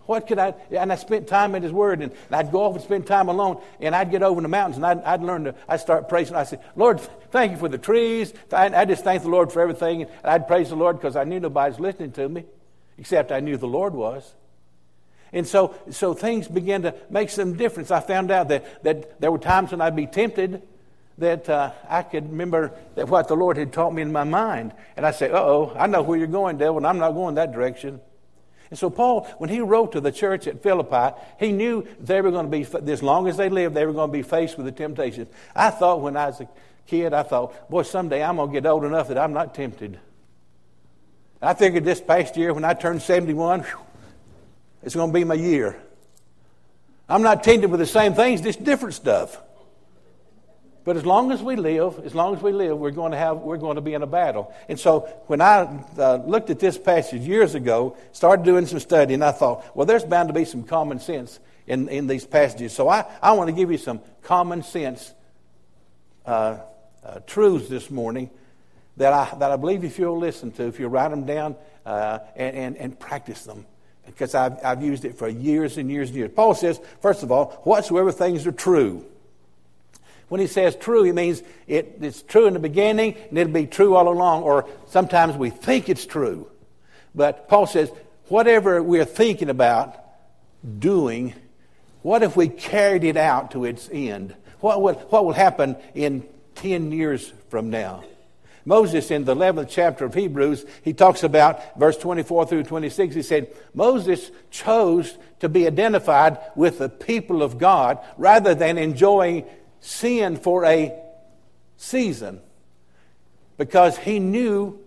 what 0.06 0.28
could 0.28 0.40
I? 0.40 0.54
And 0.72 0.92
I 0.92 0.96
spent 0.96 1.28
time 1.28 1.56
in 1.56 1.64
His 1.64 1.72
Word, 1.72 2.02
and, 2.02 2.12
I'd 2.32 2.52
go 2.52 2.64
off 2.64 2.76
and 2.76 2.84
spend 2.84 3.08
time 3.08 3.30
alone, 3.30 3.62
and 3.80 3.96
I'd 3.96 4.12
get 4.12 4.24
over 4.24 4.40
in 4.40 4.44
the 4.44 4.50
mountains, 4.50 4.78
and 4.78 4.86
I'd, 4.86 5.04
I'd 5.04 5.22
learn 5.22 5.46
to. 5.46 5.56
I'd 5.68 5.80
start 5.80 6.10
praising. 6.10 6.36
I 6.36 6.44
said, 6.44 6.62
Lord, 6.76 7.00
thank 7.32 7.52
you 7.52 7.58
for 7.58 7.70
the 7.70 7.78
trees. 7.78 8.34
I, 8.52 8.86
just 8.86 9.04
thank 9.04 9.24
the 9.24 9.30
Lord 9.30 9.52
for 9.52 9.62
everything, 9.62 10.04
and 10.04 10.12
I'd 10.24 10.48
praise 10.48 10.70
the 10.70 10.76
Lord 10.76 10.98
because 10.98 11.16
I 11.16 11.24
knew 11.24 11.40
nobody's 11.40 11.80
listening 11.80 12.12
to 12.14 12.30
me, 12.30 12.46
except 12.98 13.32
I 13.32 13.40
knew 13.40 13.58
the 13.58 13.68
Lord 13.68 13.94
was. 13.94 14.34
And 15.34 15.46
so, 15.46 15.76
so 15.92 16.14
things 16.14 16.48
began 16.48 16.84
to 16.84 16.96
make 17.10 17.30
some 17.30 17.58
difference. 17.58 17.92
I 17.92 18.00
found 18.00 18.32
out 18.32 18.48
that, 18.50 18.84
that 18.84 19.20
there 19.20 19.32
were 19.32 19.38
times 19.38 19.72
when 19.72 19.82
I'd 19.82 19.96
be 19.96 20.08
tempted 20.08 20.62
that 21.18 21.50
uh, 21.50 21.72
I 21.90 22.04
could 22.04 22.32
remember 22.32 22.72
that 22.96 23.08
what 23.08 23.28
the 23.28 23.36
Lord 23.36 23.58
had 23.58 23.72
taught 23.72 23.94
me 23.94 24.02
in 24.02 24.12
my 24.12 24.24
mind. 24.24 24.74
And 24.98 25.06
I 25.06 25.12
say, 25.12 25.30
uh 25.30 25.40
oh, 25.40 25.74
I 25.78 25.88
know 25.88 26.02
where 26.02 26.18
you're 26.18 26.28
going, 26.28 26.58
devil, 26.58 26.78
and 26.78 26.88
I'm 26.88 26.98
not 26.98 27.12
going 27.12 27.36
that 27.36 27.54
direction. 27.54 28.02
And 28.76 28.80
so, 28.82 28.90
Paul, 28.90 29.24
when 29.38 29.50
he 29.50 29.62
wrote 29.62 29.94
to 29.94 30.02
the 30.02 30.12
church 30.12 30.48
at 30.48 30.62
Philippi, 30.62 31.18
he 31.40 31.54
knew 31.54 31.88
they 31.98 32.20
were 32.20 32.30
going 32.30 32.52
to 32.52 32.52
be, 32.52 32.92
as 32.92 33.02
long 33.02 33.30
as 33.30 33.38
they 33.38 33.48
lived, 33.48 33.74
they 33.74 33.86
were 33.86 33.94
going 33.94 34.10
to 34.10 34.12
be 34.12 34.22
faced 34.22 34.58
with 34.58 34.66
the 34.66 34.72
temptations. 34.74 35.30
I 35.56 35.70
thought 35.70 36.02
when 36.02 36.18
I 36.18 36.26
was 36.26 36.42
a 36.42 36.50
kid, 36.86 37.14
I 37.14 37.24
thought, 37.24 37.70
boy, 37.70 37.84
someday 37.84 38.22
I'm 38.22 38.36
going 38.36 38.50
to 38.50 38.54
get 38.54 38.66
old 38.66 38.84
enough 38.84 39.08
that 39.08 39.18
I'm 39.18 39.32
not 39.32 39.56
tempted. 39.56 39.98
I 41.42 41.54
figured 41.54 41.86
this 41.86 42.02
past 42.02 42.36
year, 42.36 42.54
when 42.54 42.66
I 42.66 42.74
turned 42.74 43.02
71, 43.02 43.62
whew, 43.62 43.80
it's 44.84 44.94
going 44.94 45.10
to 45.10 45.14
be 45.14 45.24
my 45.24 45.36
year. 45.36 45.82
I'm 47.08 47.22
not 47.22 47.46
tempted 47.46 47.72
with 47.72 47.80
the 47.80 47.86
same 47.86 48.14
things, 48.14 48.42
just 48.42 48.62
different 48.62 48.96
stuff. 48.96 49.42
But 50.86 50.98
as 50.98 51.06
long 51.06 51.32
as 51.32 51.42
we 51.42 51.56
live, 51.56 52.00
as 52.06 52.14
long 52.14 52.36
as 52.36 52.44
we 52.44 52.52
live, 52.52 52.78
we're 52.78 52.92
going 52.92 53.12
to 53.12 53.18
have, 53.18 53.38
we're 53.38 53.58
going 53.58 53.76
to 53.76 53.82
be 53.82 53.96
in 53.96 54.04
a 54.04 54.08
battle. 54.08 54.54
And 54.70 54.80
so 54.80 55.10
when 55.26 55.42
I 55.42 55.84
uh, 55.98 56.18
looked 56.28 56.52
at 56.52 56.60
this 56.60 56.78
passage 56.78 57.24
years 57.24 57.56
ago, 57.56 57.98
started 58.12 58.46
doing 58.46 58.68
some 58.68 58.80
study, 58.80 59.16
and 59.16 59.24
I 59.24 59.32
thought, 59.32 59.76
well, 59.76 59.88
there's 59.88 60.04
bound 60.04 60.30
to 60.30 60.34
be 60.34 60.46
some 60.46 60.64
common 60.64 61.00
sense 61.00 61.40
in, 61.66 61.90
in 61.90 62.06
these 62.06 62.24
passages. 62.24 62.72
So 62.74 62.88
I, 62.88 63.06
I 63.20 63.32
want 63.32 63.50
to 63.50 63.56
give 63.56 63.72
you 63.72 63.80
some 63.80 64.00
common 64.22 64.62
sense 64.62 65.12
uh, 66.24 66.60
uh, 67.04 67.20
truths 67.26 67.68
this 67.68 67.90
morning 67.90 68.30
that 68.98 69.12
I, 69.12 69.36
that 69.40 69.52
I 69.52 69.56
believe 69.56 69.84
if 69.84 69.98
you'll 69.98 70.20
listen 70.20 70.52
to, 70.52 70.68
if 70.68 70.80
you 70.80 70.88
write 70.88 71.10
them 71.10 71.26
down 71.26 71.56
uh, 71.84 72.20
and, 72.36 72.56
and, 72.56 72.78
and 72.78 73.00
practice 73.00 73.44
them, 73.44 73.66
because 74.06 74.36
I've, 74.36 74.64
I've 74.64 74.84
used 74.84 75.04
it 75.04 75.18
for 75.18 75.28
years 75.28 75.80
and 75.80 75.90
years 75.90 76.10
and 76.10 76.18
years. 76.18 76.32
Paul 76.36 76.54
says, 76.54 76.80
first 77.02 77.24
of 77.24 77.32
all, 77.32 77.60
whatsoever 77.64 78.12
things 78.12 78.46
are 78.46 78.52
true. 78.52 79.04
When 80.28 80.42
he 80.42 80.48
says 80.48 80.76
true, 80.76 81.04
he 81.04 81.12
means 81.12 81.44
it, 81.68 81.98
it's 82.02 82.22
true 82.22 82.48
in 82.48 82.54
the 82.54 82.60
beginning 82.60 83.16
and 83.30 83.38
it'll 83.38 83.54
be 83.54 83.68
true 83.68 83.96
all 83.96 84.08
along, 84.08 84.44
or 84.44 84.68
sometimes 84.88 85.36
we 85.36 85.50
think 85.50 85.90
it's 85.90 86.06
true. 86.06 86.50
But 87.14 87.48
Paul 87.48 87.68
says, 87.68 87.92
whatever 88.28 88.82
we're 88.82 89.06
thinking 89.06 89.50
about 89.50 89.96
doing, 90.80 91.34
what 92.02 92.24
if 92.24 92.36
we 92.36 92.48
carried 92.48 93.04
it 93.04 93.18
out 93.18 93.52
to 93.52 93.66
its 93.66 93.90
end? 93.92 94.36
What 94.60 94.82
will, 94.82 94.94
what 94.94 95.26
will 95.26 95.34
happen 95.34 95.76
in 95.94 96.28
10 96.56 96.92
years 96.92 97.32
from 97.50 97.70
now? 97.70 98.04
Moses, 98.68 99.12
in 99.12 99.26
the 99.26 99.36
11th 99.36 99.68
chapter 99.70 100.06
of 100.06 100.16
Hebrews, 100.16 100.66
he 100.82 100.92
talks 100.92 101.24
about 101.24 101.78
verse 101.78 101.98
24 101.98 102.48
through 102.48 102.64
26. 102.64 103.14
He 103.14 103.22
said, 103.22 103.54
Moses 103.76 104.32
chose 104.50 105.20
to 105.40 105.48
be 105.48 105.68
identified 105.68 106.40
with 106.56 106.80
the 106.80 106.90
people 106.90 107.44
of 107.44 107.60
God 107.60 108.00
rather 108.18 108.56
than 108.56 108.80
enjoying 108.80 109.46
sin 109.86 110.36
for 110.36 110.66
a 110.66 110.94
season 111.78 112.42
because 113.58 113.98
he 113.98 114.20
knew 114.20 114.80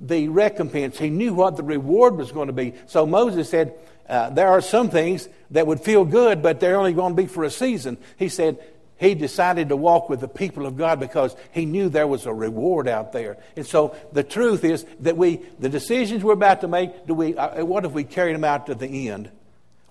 the 0.00 0.28
recompense. 0.28 0.98
He 0.98 1.10
knew 1.10 1.34
what 1.34 1.56
the 1.56 1.62
reward 1.62 2.16
was 2.16 2.30
going 2.30 2.46
to 2.46 2.52
be. 2.52 2.74
So 2.86 3.04
Moses 3.04 3.50
said, 3.50 3.74
uh, 4.08 4.30
There 4.30 4.48
are 4.48 4.60
some 4.60 4.90
things 4.90 5.28
that 5.50 5.66
would 5.66 5.80
feel 5.80 6.04
good, 6.04 6.42
but 6.42 6.60
they're 6.60 6.76
only 6.76 6.92
going 6.92 7.16
to 7.16 7.22
be 7.22 7.26
for 7.26 7.44
a 7.44 7.50
season. 7.50 7.98
He 8.16 8.28
said, 8.28 8.58
he 8.96 9.14
decided 9.14 9.68
to 9.68 9.76
walk 9.76 10.08
with 10.08 10.20
the 10.20 10.28
people 10.28 10.66
of 10.66 10.76
God 10.76 10.98
because 10.98 11.36
he 11.52 11.66
knew 11.66 11.88
there 11.88 12.08
was 12.08 12.26
a 12.26 12.34
reward 12.34 12.88
out 12.88 13.12
there. 13.12 13.36
And 13.54 13.64
so 13.64 13.94
the 14.12 14.24
truth 14.24 14.64
is 14.64 14.84
that 15.00 15.16
we, 15.16 15.36
the 15.60 15.68
decisions 15.68 16.24
we're 16.24 16.32
about 16.32 16.62
to 16.62 16.68
make, 16.68 17.06
do 17.06 17.14
we, 17.14 17.36
uh, 17.36 17.64
what 17.64 17.84
if 17.84 17.92
we 17.92 18.02
carried 18.02 18.34
them 18.34 18.42
out 18.42 18.66
to 18.66 18.74
the 18.74 19.08
end? 19.08 19.30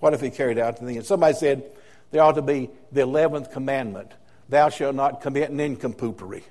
What 0.00 0.12
if 0.12 0.20
we 0.20 0.28
carried 0.28 0.58
out 0.58 0.76
to 0.76 0.84
the 0.84 0.96
end? 0.96 1.06
Somebody 1.06 1.34
said 1.34 1.64
there 2.10 2.22
ought 2.22 2.34
to 2.34 2.42
be 2.42 2.68
the 2.92 3.00
11th 3.00 3.50
commandment 3.50 4.12
Thou 4.48 4.68
shalt 4.70 4.94
not 4.94 5.20
commit 5.20 5.52
nincompoopery. 5.52 6.42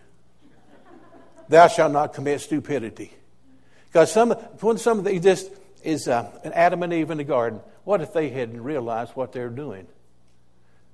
Thou 1.49 1.67
shalt 1.67 1.91
not 1.91 2.13
commit 2.13 2.41
stupidity. 2.41 3.13
Because 3.87 4.11
some, 4.11 4.31
when 4.31 4.77
some 4.77 4.99
of 4.99 5.05
these 5.05 5.21
just 5.21 5.49
is 5.83 6.07
uh, 6.07 6.29
an 6.43 6.53
Adam 6.53 6.83
and 6.83 6.93
Eve 6.93 7.09
in 7.09 7.17
the 7.17 7.23
garden, 7.23 7.61
what 7.83 8.01
if 8.01 8.13
they 8.13 8.29
hadn't 8.29 8.61
realized 8.61 9.11
what 9.15 9.31
they're 9.31 9.49
doing? 9.49 9.87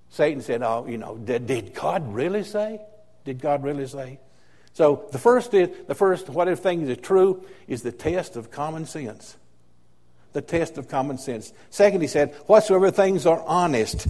Satan 0.09 0.41
said, 0.41 0.61
Oh, 0.61 0.85
you 0.87 0.97
know, 0.97 1.17
did, 1.17 1.47
did 1.47 1.73
God 1.73 2.13
really 2.13 2.43
say? 2.43 2.79
Did 3.25 3.41
God 3.41 3.63
really 3.63 3.87
say? 3.87 4.19
So 4.73 5.07
the 5.11 5.17
first 5.17 5.53
is 5.53 5.69
the 5.87 5.95
first 5.95 6.29
whatever 6.29 6.55
thing 6.55 6.87
is 6.87 6.97
true 6.97 7.43
is 7.67 7.83
the 7.83 7.91
test 7.91 8.35
of 8.35 8.51
common 8.51 8.85
sense. 8.85 9.35
The 10.33 10.41
test 10.41 10.77
of 10.77 10.87
common 10.87 11.17
sense. 11.17 11.53
Second, 11.69 12.01
he 12.01 12.07
said, 12.07 12.33
whatsoever 12.47 12.89
things 12.89 13.25
are 13.25 13.41
honest. 13.41 14.07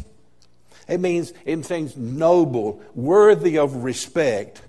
It 0.88 1.00
means 1.00 1.34
it 1.46 1.70
means 1.70 1.96
noble, 1.96 2.82
worthy 2.94 3.58
of 3.58 3.84
respect. 3.84 4.62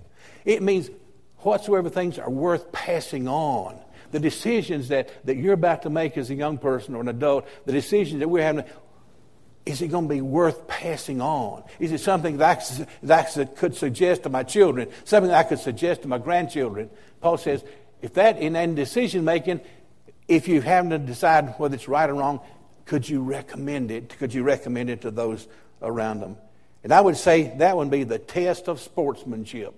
It 0.44 0.62
means 0.62 0.90
whatsoever 1.38 1.88
things 1.90 2.18
are 2.18 2.30
worth 2.30 2.72
passing 2.72 3.28
on. 3.28 3.78
The 4.12 4.20
decisions 4.20 4.88
that, 4.88 5.10
that 5.26 5.36
you're 5.36 5.54
about 5.54 5.82
to 5.82 5.90
make 5.90 6.16
as 6.16 6.30
a 6.30 6.34
young 6.34 6.58
person 6.58 6.94
or 6.94 7.00
an 7.00 7.08
adult, 7.08 7.48
the 7.66 7.72
decisions 7.72 8.20
that 8.20 8.28
we're 8.28 8.44
having, 8.44 8.64
is 9.66 9.82
it 9.82 9.88
going 9.88 10.08
to 10.08 10.14
be 10.14 10.20
worth 10.20 10.68
passing 10.68 11.20
on? 11.20 11.64
Is 11.80 11.90
it 11.90 12.00
something 12.00 12.36
that 12.36 12.86
I, 12.86 12.86
that 13.06 13.56
could 13.56 13.74
suggest 13.74 14.22
to 14.24 14.28
my 14.28 14.42
children, 14.42 14.88
something 15.04 15.30
that 15.30 15.46
I 15.46 15.48
could 15.48 15.58
suggest 15.58 16.02
to 16.02 16.08
my 16.08 16.18
grandchildren? 16.18 16.90
Paul 17.20 17.38
says, 17.38 17.64
if 18.02 18.14
that 18.14 18.38
in, 18.38 18.54
in 18.54 18.74
decision 18.74 19.24
making, 19.24 19.62
if 20.28 20.46
you 20.48 20.60
haven't 20.60 20.90
to 20.90 20.98
decide 20.98 21.54
whether 21.58 21.74
it's 21.74 21.88
right 21.88 22.08
or 22.08 22.14
wrong, 22.14 22.40
could 22.84 23.08
you 23.08 23.22
recommend 23.22 23.90
it? 23.90 24.16
Could 24.18 24.34
you 24.34 24.42
recommend 24.42 24.90
it 24.90 25.00
to 25.02 25.10
those 25.10 25.48
around 25.84 26.20
them. 26.20 26.36
And 26.82 26.92
I 26.92 27.00
would 27.00 27.16
say 27.16 27.54
that 27.58 27.76
would 27.76 27.90
be 27.90 28.04
the 28.04 28.18
test 28.18 28.68
of 28.68 28.80
sportsmanship. 28.80 29.74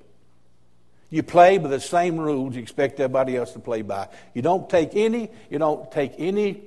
You 1.09 1.23
play 1.23 1.59
by 1.59 1.69
the 1.69 1.81
same 1.81 2.17
rules 2.17 2.57
you 2.57 2.63
expect 2.63 2.99
everybody 2.99 3.37
else 3.37 3.53
to 3.53 3.61
play 3.61 3.83
by. 3.83 4.09
You 4.35 4.43
don't 4.43 4.69
take 4.69 4.97
any, 4.97 5.31
you 5.51 5.59
don't 5.59 5.91
take 5.93 6.15
any 6.19 6.63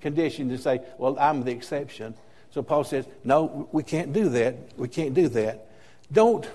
condition 0.00 0.48
to 0.48 0.58
say, 0.58 0.80
well, 0.98 1.16
I'm 1.18 1.44
the 1.44 1.52
exception. 1.52 2.14
So 2.50 2.62
Paul 2.62 2.84
says, 2.84 3.06
no, 3.22 3.68
we 3.72 3.82
can't 3.82 4.12
do 4.12 4.28
that. 4.30 4.76
We 4.76 4.88
can't 4.88 5.14
do 5.14 5.28
that. 5.28 5.68
Don't, 6.10 6.46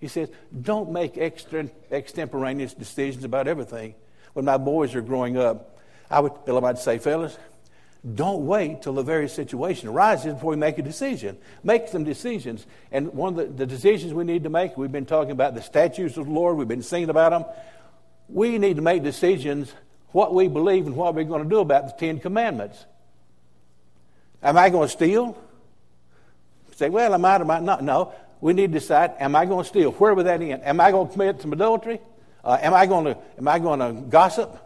he 0.00 0.08
says, 0.08 0.30
don't 0.62 0.90
make 0.90 1.16
extra, 1.18 1.68
extemporaneous 1.90 2.74
decisions 2.74 3.24
about 3.24 3.48
everything. 3.48 3.94
When 4.32 4.44
my 4.46 4.56
boys 4.56 4.94
are 4.94 5.02
growing 5.02 5.36
up, 5.36 5.78
I 6.10 6.20
would, 6.20 6.44
Bill, 6.44 6.64
I'd 6.64 6.78
say, 6.78 6.98
fellas, 6.98 7.36
don't 8.14 8.46
wait 8.46 8.82
till 8.82 8.94
the 8.94 9.02
very 9.02 9.28
situation 9.28 9.88
arises 9.88 10.34
before 10.34 10.50
we 10.50 10.56
make 10.56 10.76
a 10.78 10.82
decision. 10.82 11.38
Make 11.62 11.86
some 11.86 12.02
decisions. 12.02 12.66
And 12.90 13.12
one 13.12 13.38
of 13.38 13.56
the, 13.56 13.64
the, 13.64 13.66
decisions 13.66 14.12
we 14.12 14.24
need 14.24 14.42
to 14.42 14.50
make, 14.50 14.76
we've 14.76 14.90
been 14.90 15.06
talking 15.06 15.30
about 15.30 15.54
the 15.54 15.62
statutes 15.62 16.16
of 16.16 16.26
the 16.26 16.32
Lord, 16.32 16.56
we've 16.56 16.66
been 16.66 16.82
singing 16.82 17.10
about 17.10 17.30
them. 17.30 17.44
We 18.28 18.58
need 18.58 18.76
to 18.76 18.82
make 18.82 19.04
decisions 19.04 19.72
what 20.10 20.34
we 20.34 20.48
believe 20.48 20.86
and 20.86 20.96
what 20.96 21.14
we're 21.14 21.24
going 21.24 21.44
to 21.44 21.48
do 21.48 21.60
about 21.60 21.86
the 21.86 22.06
Ten 22.06 22.18
Commandments. 22.18 22.84
Am 24.42 24.58
I 24.58 24.68
going 24.68 24.88
to 24.88 24.92
steal? 24.92 25.38
Say, 26.74 26.88
well, 26.88 27.14
I 27.14 27.18
might 27.18 27.40
or 27.40 27.44
might 27.44 27.62
not. 27.62 27.84
No. 27.84 28.12
We 28.40 28.52
need 28.52 28.72
to 28.72 28.80
decide, 28.80 29.12
am 29.20 29.36
I 29.36 29.46
going 29.46 29.62
to 29.62 29.68
steal? 29.68 29.92
Where 29.92 30.12
would 30.12 30.26
that 30.26 30.42
end? 30.42 30.64
Am 30.64 30.80
I 30.80 30.90
going 30.90 31.06
to 31.06 31.12
commit 31.12 31.40
some 31.40 31.52
adultery? 31.52 32.00
Uh, 32.42 32.58
am 32.60 32.74
I 32.74 32.86
going 32.86 33.04
to 33.04 33.18
am 33.38 33.46
I 33.46 33.60
going 33.60 33.78
to 33.78 33.92
gossip? 34.08 34.58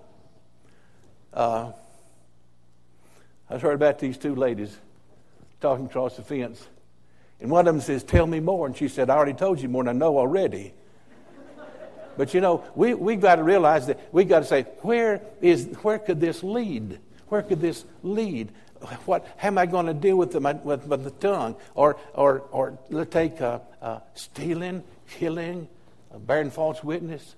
Uh, 1.35 1.73
I 3.49 3.59
heard 3.59 3.75
about 3.75 3.99
these 3.99 4.19
two 4.19 4.35
ladies 4.35 4.77
talking 5.61 5.87
across 5.87 6.17
the 6.17 6.23
fence. 6.23 6.67
And 7.41 7.51
one 7.51 7.69
of 7.69 7.75
them 7.75 7.81
says, 7.81 8.03
Tell 8.03 8.27
me 8.27 8.41
more. 8.41 8.67
And 8.67 8.77
she 8.77 8.89
said, 8.89 9.11
I 9.11 9.17
already 9.17 9.35
told 9.35 9.61
you 9.61 9.69
more 9.69 9.85
than 9.85 9.97
I 9.97 9.99
know 9.99 10.19
already. 10.19 10.75
but 12.17 12.35
you 12.35 12.41
know, 12.41 12.65
we, 12.75 12.95
we've 12.95 13.21
got 13.21 13.37
to 13.37 13.43
realize 13.43 13.87
that 13.87 14.01
we've 14.13 14.29
got 14.29 14.41
to 14.41 14.47
say, 14.47 14.63
where, 14.83 15.21
is, 15.41 15.67
where 15.83 15.99
could 15.99 16.21
this 16.21 16.43
lead? 16.43 16.99
Where 17.29 17.43
could 17.43 17.61
this 17.61 17.85
lead? 18.03 18.53
What, 19.07 19.27
how 19.37 19.49
am 19.49 19.59
I 19.59 19.67
going 19.67 19.87
to 19.87 19.95
deal 19.95 20.17
with 20.17 20.33
the, 20.33 20.41
with, 20.41 20.87
with 20.87 21.05
the 21.05 21.11
tongue? 21.11 21.57
Or, 21.75 21.97
or, 22.15 22.41
or 22.53 22.79
let's 22.91 23.11
take 23.11 23.41
uh, 23.41 23.61
uh, 23.81 24.01
stealing, 24.15 24.83
killing, 25.11 25.69
uh, 26.15 26.19
bearing 26.19 26.51
false 26.51 26.85
witness. 26.85 27.37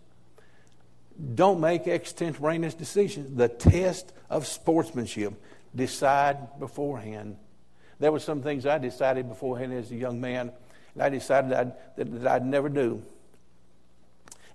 Don't 1.34 1.60
make 1.60 1.86
extemporaneous 1.86 2.74
decisions. 2.74 3.36
The 3.36 3.48
test 3.48 4.12
of 4.30 4.46
sportsmanship. 4.46 5.34
Decide 5.74 6.58
beforehand. 6.58 7.36
There 8.00 8.12
were 8.12 8.20
some 8.20 8.42
things 8.42 8.66
I 8.66 8.78
decided 8.78 9.28
beforehand 9.28 9.72
as 9.72 9.90
a 9.90 9.96
young 9.96 10.20
man, 10.20 10.52
and 10.94 11.02
I 11.02 11.08
decided 11.08 11.52
I'd, 11.52 11.72
that, 11.96 12.22
that 12.22 12.26
I'd 12.26 12.46
never 12.46 12.68
do. 12.68 13.02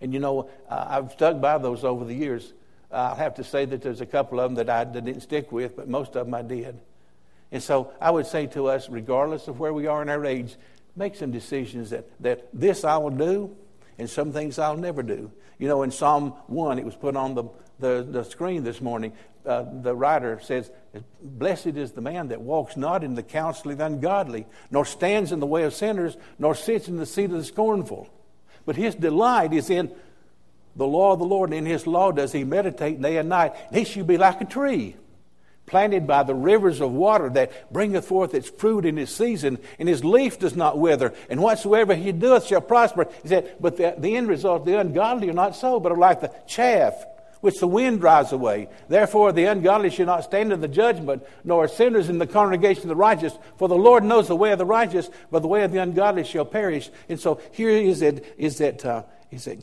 And 0.01 0.13
you 0.13 0.20
know, 0.20 0.50
uh, 0.70 0.86
I've 0.89 1.12
stuck 1.12 1.39
by 1.39 1.58
those 1.58 1.84
over 1.84 2.05
the 2.05 2.13
years. 2.13 2.53
I'll 2.91 3.15
have 3.15 3.36
to 3.36 3.43
say 3.43 3.65
that 3.65 3.82
there's 3.82 4.01
a 4.01 4.05
couple 4.05 4.39
of 4.39 4.50
them 4.50 4.65
that 4.65 4.70
I 4.70 4.84
didn't 4.84 5.22
stick 5.22 5.51
with, 5.51 5.75
but 5.75 5.88
most 5.88 6.15
of 6.15 6.25
them 6.25 6.34
I 6.34 6.41
did. 6.41 6.79
And 7.51 7.62
so 7.62 7.91
I 8.00 8.12
would 8.12 8.25
say 8.25 8.48
to 8.48 8.67
us, 8.67 8.89
regardless 8.89 9.48
of 9.48 9.60
where 9.60 9.74
we 9.74 9.88
are 9.88 10.01
in 10.01 10.10
our 10.10 10.25
age, 10.25 10.55
make 10.96 11.15
some 11.15 11.32
decisions 11.32 11.89
that, 11.89 12.08
that 12.22 12.48
this 12.53 12.84
I 12.84 12.98
will 12.98 13.12
do 13.12 13.55
and 13.98 14.10
some 14.10 14.32
things 14.32 14.60
I'll 14.60 14.78
never 14.78 15.04
do. 15.04 15.32
You 15.58 15.68
know, 15.68 15.84
in 15.84 15.92
Psalm 15.92 16.32
1, 16.48 16.80
it 16.80 16.86
was 16.86 16.96
put 16.96 17.16
on 17.16 17.36
the, 17.36 17.44
the, 17.80 18.06
the 18.10 18.24
screen 18.24 18.64
this 18.64 18.82
morning. 18.82 19.14
Uh, 19.46 19.66
the 19.82 19.96
writer 19.96 20.40
says, 20.42 20.72
Blessed 21.22 21.68
is 21.68 21.92
the 21.92 22.02
man 22.02 22.30
that 22.30 22.42
walks 22.42 22.78
not 22.78 23.04
in 23.04 23.16
the 23.16 23.24
counsel 23.24 23.72
of 23.72 23.78
the 23.78 23.86
ungodly, 23.86 24.46
nor 24.72 24.86
stands 24.86 25.32
in 25.32 25.40
the 25.40 25.46
way 25.46 25.64
of 25.64 25.74
sinners, 25.74 26.18
nor 26.40 26.56
sits 26.56 26.88
in 26.88 26.98
the 26.98 27.06
seat 27.06 27.26
of 27.26 27.32
the 27.32 27.44
scornful. 27.44 28.10
But 28.66 28.76
his 28.76 28.96
delight 28.96 29.54
is 29.54 29.70
in 29.70 29.92
the 30.76 30.88
law 30.88 31.14
of 31.14 31.20
the 31.20 31.26
Lord, 31.26 31.50
and 31.50 31.60
in 31.60 31.66
his 31.66 31.86
law 31.86 32.12
does 32.12 32.32
he 32.32 32.44
meditate 32.44 33.02
day 33.02 33.18
and 33.18 33.30
night. 33.30 33.54
He 33.72 33.84
should 33.84 34.08
be 34.08 34.18
like 34.18 34.42
a 34.42 34.46
tree 34.46 34.96
planted 35.65 36.05
by 36.05 36.24
the 36.24 36.36
rivers 36.36 36.82
of 36.82 36.91
water 36.91 37.29
that 37.29 37.72
bringeth 37.72 38.05
forth 38.05 38.34
its 38.34 38.50
fruit 38.50 38.86
in 38.86 38.98
its 38.98 39.12
season, 39.12 39.58
and 39.79 39.88
his 39.88 40.03
leaf 40.03 40.39
does 40.39 40.55
not 40.55 40.77
wither, 40.77 41.13
and 41.29 41.41
whatsoever 41.41 41.96
he 41.96 42.12
doeth 42.12 42.46
shall 42.46 42.62
prosper. 42.62 43.08
He 43.22 43.29
said, 43.29 43.55
But 43.60 43.77
the, 43.77 43.96
the 43.98 44.15
end 44.15 44.27
result, 44.27 44.65
the 44.65 44.79
ungodly 44.79 45.29
are 45.29 45.34
not 45.34 45.55
so, 45.55 45.79
but 45.79 45.91
are 45.91 45.98
like 45.98 46.22
the 46.22 46.34
chaff 46.48 46.93
which 47.43 47.60
the 47.60 47.67
wind 47.67 48.00
drives 48.00 48.32
away. 48.32 48.70
Therefore, 48.88 49.34
the 49.34 49.43
ungodly 49.43 49.89
shall 49.89 50.05
not 50.05 50.24
stand 50.24 50.53
in 50.53 50.62
the 50.62 50.67
judgment, 50.70 51.24
nor 51.43 51.67
sinners 51.67 52.08
in 52.08 52.17
the 52.17 52.25
congregation 52.25 52.84
of 52.84 52.88
the 52.88 52.96
righteous. 52.96 53.38
For 53.58 53.67
the 53.67 53.75
Lord 53.75 54.05
knows 54.05 54.29
the 54.29 54.36
way 54.36 54.53
of 54.53 54.58
the 54.58 54.65
righteous, 54.65 55.10
but 55.29 55.41
the 55.41 55.50
way 55.50 55.63
of 55.63 55.74
the 55.74 55.79
ungodly 55.79 56.24
shall 56.24 56.46
perish. 56.46 56.89
And 57.10 57.20
so 57.20 57.41
here 57.51 57.70
is 57.70 58.01
it 58.01 58.34
is 58.38 58.60
that 58.60 58.86
uh, 58.86 59.03
is 59.29 59.43
that 59.43 59.62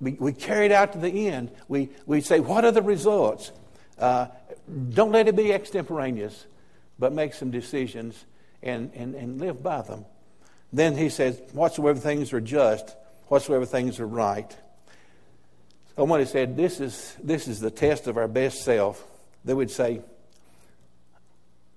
we, 0.00 0.14
we 0.14 0.32
carry 0.32 0.66
it 0.66 0.72
out 0.72 0.92
to 0.94 0.98
the 0.98 1.28
end. 1.28 1.52
We 1.68 1.90
we 2.04 2.20
say, 2.20 2.40
what 2.40 2.64
are 2.64 2.72
the 2.72 2.82
results? 2.82 3.52
Uh, 3.96 4.26
don't 4.90 5.12
let 5.12 5.28
it 5.28 5.36
be 5.36 5.52
extemporaneous, 5.52 6.46
but 6.98 7.12
make 7.12 7.34
some 7.34 7.50
decisions 7.50 8.24
and, 8.62 8.92
and, 8.94 9.14
and 9.14 9.40
live 9.40 9.62
by 9.62 9.82
them. 9.82 10.04
Then 10.72 10.96
he 10.96 11.08
says, 11.08 11.40
whatsoever 11.52 11.98
things 11.98 12.32
are 12.32 12.40
just, 12.40 12.94
whatsoever 13.26 13.66
things 13.66 13.98
are 14.00 14.06
right. 14.06 14.56
Someone 15.96 16.24
said, 16.26 16.56
this 16.56 16.80
is, 16.80 17.16
this 17.22 17.48
is 17.48 17.60
the 17.60 17.70
test 17.70 18.06
of 18.06 18.16
our 18.16 18.28
best 18.28 18.62
self. 18.62 19.04
They 19.44 19.54
would 19.54 19.70
say, 19.70 20.02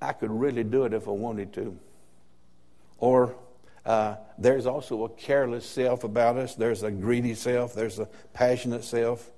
I 0.01 0.13
could 0.13 0.31
really 0.31 0.63
do 0.63 0.85
it 0.85 0.93
if 0.93 1.07
I 1.07 1.11
wanted 1.11 1.53
to. 1.53 1.77
Or 2.99 3.35
uh, 3.85 4.15
there's 4.37 4.65
also 4.65 5.05
a 5.05 5.09
careless 5.09 5.65
self 5.65 6.03
about 6.03 6.37
us. 6.37 6.55
There's 6.55 6.83
a 6.83 6.91
greedy 6.91 7.33
self. 7.33 7.73
There's 7.73 7.99
a 7.99 8.07
passionate 8.33 8.83
self. 8.83 9.29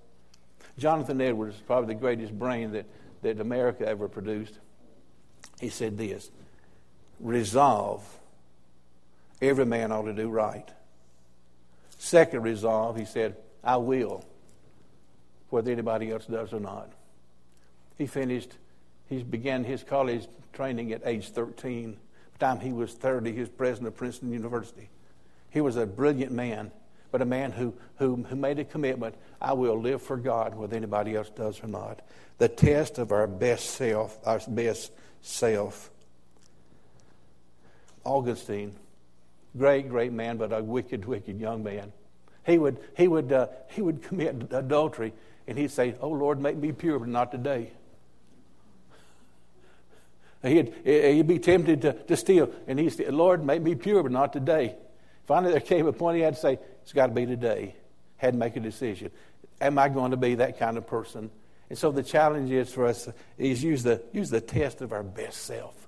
Jonathan 0.78 1.22
Edwards 1.22 1.56
is 1.56 1.62
probably 1.62 1.94
the 1.94 2.00
greatest 2.00 2.38
brain 2.38 2.72
that 2.74 2.86
that 3.26 3.40
America 3.40 3.88
ever 3.88 4.08
produced. 4.08 4.60
He 5.60 5.70
said 5.70 5.98
this 5.98 6.30
Resolve, 7.20 8.04
every 9.42 9.66
man 9.66 9.92
ought 9.92 10.04
to 10.04 10.14
do 10.14 10.30
right. 10.30 10.70
Second 11.98 12.44
resolve, 12.44 12.98
he 12.98 13.06
said, 13.06 13.36
I 13.64 13.78
will, 13.78 14.24
whether 15.50 15.72
anybody 15.72 16.12
else 16.12 16.28
does 16.28 16.54
or 16.54 16.60
not. 16.60 16.92
He 17.98 18.06
finished, 18.06 18.52
he 19.10 19.24
began 19.24 19.64
his 19.64 19.84
college 19.84 20.28
training 20.54 20.92
at 20.94 21.02
age 21.04 21.30
13. 21.30 21.94
By 21.94 21.98
the 22.34 22.46
time 22.46 22.60
he 22.60 22.74
was 22.74 22.94
30, 22.94 23.32
he 23.32 23.40
was 23.40 23.50
president 23.50 23.88
of 23.88 23.98
Princeton 23.98 24.32
University. 24.32 24.90
He 25.50 25.62
was 25.62 25.78
a 25.78 25.88
brilliant 25.88 26.32
man, 26.32 26.72
but 27.16 27.22
a 27.22 27.26
man 27.26 27.54
who, 27.54 27.74
who, 27.96 28.18
who 28.24 28.36
made 28.36 28.60
a 28.60 28.66
commitment 28.66 29.16
I 29.40 29.54
will 29.54 29.80
live 29.80 30.02
for 30.02 30.18
God, 30.18 30.54
whether 30.54 30.76
anybody 30.76 31.16
else 31.16 31.30
does 31.30 31.64
or 31.64 31.68
not 31.68 32.02
the 32.40 32.50
test 32.50 32.98
of 32.98 33.14
our 33.14 33.26
best 33.26 33.70
self, 33.70 34.18
our 34.26 34.42
best 34.50 34.92
self. 35.22 35.90
Augustine, 38.04 38.76
great, 39.58 39.88
great 39.88 40.12
man, 40.12 40.36
but 40.36 40.52
a 40.52 40.62
wicked, 40.62 41.06
wicked 41.06 41.40
young 41.40 41.64
man. 41.64 41.94
He 42.46 42.58
would, 42.58 42.80
he 42.98 43.08
would, 43.08 43.32
uh, 43.32 43.48
he 43.70 43.82
would 43.82 44.04
commit 44.04 44.52
adultery, 44.52 45.14
and 45.48 45.58
he'd 45.58 45.72
say, 45.72 45.96
"Oh 46.02 46.10
Lord, 46.10 46.42
make 46.42 46.58
me 46.58 46.74
pure, 46.74 47.00
but 47.00 47.08
not 47.08 47.32
today." 47.32 47.72
He'd, 50.44 50.74
he'd 50.84 51.28
be 51.28 51.40
tempted 51.40 51.82
to, 51.84 51.94
to 51.94 52.18
steal, 52.18 52.50
and 52.68 52.78
he'd 52.78 52.92
say, 52.92 53.10
"Lord, 53.10 53.42
make 53.42 53.62
me 53.62 53.74
pure, 53.74 54.04
but 54.04 54.12
not 54.12 54.34
today." 54.34 54.76
Finally, 55.26 55.54
there 55.54 55.62
came 55.62 55.88
a 55.88 55.94
point 55.94 56.18
he 56.18 56.22
had 56.22 56.36
to 56.36 56.40
say, 56.40 56.60
"It's 56.86 56.94
got 56.94 57.08
to 57.08 57.14
be 57.14 57.26
today." 57.26 57.76
Had 58.18 58.34
to 58.34 58.40
make 58.40 58.56
a 58.56 58.62
decision. 58.62 59.12
Am 59.60 59.78
I 59.78 59.90
going 59.90 60.12
to 60.12 60.18
be 60.18 60.36
that 60.36 60.58
kind 60.58 60.78
of 60.78 60.88
person? 60.88 61.30
And 61.70 61.78
so 61.78 61.92
the 61.92 62.04
challenge 62.04 62.52
is 62.52 62.72
for 62.72 62.86
us 62.86 63.10
is 63.38 63.64
use 63.64 63.84
the, 63.84 64.02
use 64.14 64.30
the 64.30 64.42
test 64.42 64.82
of 64.82 64.94
our 64.94 65.04
best 65.04 65.44
self. 65.44 65.88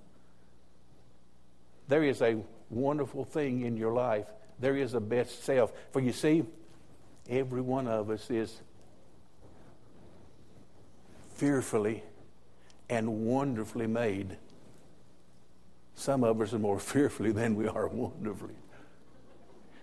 There 1.87 2.03
is 2.03 2.21
a 2.21 2.37
wonderful 2.69 3.23
thing 3.23 3.61
in 3.61 3.77
your 3.77 3.93
life. 3.93 4.25
There 4.59 4.75
is 4.75 4.93
a 4.93 4.99
best 4.99 5.43
self. 5.43 5.71
For 5.91 6.01
you 6.01 6.11
see, 6.11 6.43
every 7.29 7.61
one 7.61 7.87
of 7.87 8.09
us 8.09 8.29
is 8.29 8.59
fearfully 11.35 12.03
and 12.89 13.25
wonderfully 13.25 13.87
made. 13.87 14.37
Some 15.95 16.23
of 16.23 16.41
us 16.41 16.53
are 16.53 16.59
more 16.59 16.79
fearfully 16.79 17.31
than 17.31 17.55
we 17.55 17.67
are 17.67 17.87
wonderfully. 17.87 18.55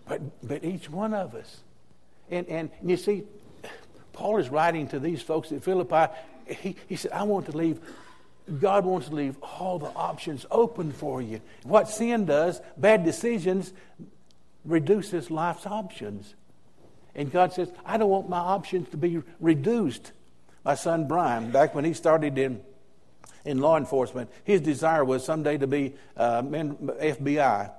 But, 0.07 0.21
but 0.47 0.65
each 0.65 0.91
one 0.91 1.15
of 1.15 1.35
us. 1.35 1.63
And, 2.31 2.47
and 2.49 2.71
you 2.83 2.97
see, 2.97 3.25
Paul 4.13 4.39
is 4.39 4.49
writing 4.49 4.89
to 4.89 4.99
these 4.99 5.23
folks 5.23 5.53
at 5.53 5.63
Philippi. 5.63 6.13
He, 6.47 6.77
he 6.89 6.97
said, 6.97 7.13
I 7.13 7.25
want 7.25 7.47
to 7.47 7.57
leave, 7.57 7.81
God 8.61 8.85
wants 8.85 9.09
to 9.09 9.15
leave 9.15 9.37
all 9.43 9.79
the 9.79 9.91
options 9.91 10.47
open 10.51 10.93
for 10.93 11.23
you. 11.23 11.41
What 11.63 11.89
sin 11.89 12.27
does, 12.27 12.61
bad 12.77 13.05
decisions, 13.05 13.73
reduces 14.65 15.31
life's 15.31 15.67
options. 15.67 16.35
And 17.15 17.31
God 17.31 17.53
says, 17.53 17.71
I 17.85 17.97
don't 17.97 18.11
want 18.11 18.29
my 18.29 18.39
options 18.39 18.89
to 18.91 18.97
be 18.97 19.23
reduced. 19.41 20.13
My 20.65 20.75
son 20.75 21.07
Brian, 21.07 21.51
back 21.51 21.75
when 21.75 21.85
he 21.85 21.93
started 21.93 22.39
in, 22.39 22.61
in 23.45 23.59
law 23.59 23.77
enforcement, 23.77 24.31
his 24.45 24.61
desire 24.61 25.05
was 25.05 25.25
someday 25.25 25.59
to 25.59 25.67
be 25.67 25.95
uh, 26.17 26.43
FBI. 26.43 27.71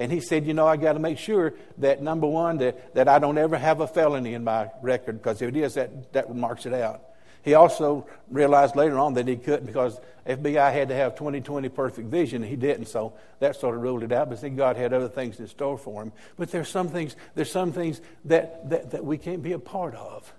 And 0.00 0.10
he 0.10 0.20
said, 0.20 0.46
You 0.46 0.54
know, 0.54 0.66
I 0.66 0.78
got 0.78 0.94
to 0.94 0.98
make 0.98 1.18
sure 1.18 1.52
that 1.78 2.02
number 2.02 2.26
one, 2.26 2.56
that, 2.58 2.94
that 2.94 3.06
I 3.06 3.18
don't 3.18 3.36
ever 3.36 3.58
have 3.58 3.80
a 3.80 3.86
felony 3.86 4.32
in 4.32 4.42
my 4.42 4.70
record, 4.82 5.18
because 5.18 5.42
if 5.42 5.50
it 5.50 5.56
is, 5.56 5.74
that, 5.74 6.12
that 6.14 6.34
marks 6.34 6.64
it 6.64 6.72
out. 6.72 7.02
He 7.42 7.54
also 7.54 8.06
realized 8.30 8.76
later 8.76 8.98
on 8.98 9.14
that 9.14 9.28
he 9.28 9.36
couldn't 9.36 9.66
because 9.66 10.00
FBI 10.26 10.72
had 10.72 10.88
to 10.88 10.94
have 10.94 11.14
20/20 11.16 11.74
perfect 11.74 12.08
vision. 12.08 12.42
He 12.42 12.56
didn't, 12.56 12.86
so 12.86 13.12
that 13.40 13.56
sort 13.56 13.76
of 13.76 13.82
ruled 13.82 14.02
it 14.02 14.12
out. 14.12 14.30
But 14.30 14.38
see, 14.38 14.48
God 14.48 14.76
had 14.76 14.92
other 14.94 15.08
things 15.08 15.38
in 15.38 15.46
store 15.48 15.78
for 15.78 16.02
him. 16.02 16.12
But 16.38 16.50
there's 16.50 16.68
some 16.68 16.88
things, 16.88 17.14
there's 17.34 17.52
some 17.52 17.72
things 17.72 18.00
that, 18.24 18.68
that, 18.70 18.90
that 18.92 19.04
we 19.04 19.18
can't 19.18 19.42
be 19.42 19.52
a 19.52 19.58
part 19.58 19.94
of 19.94 20.32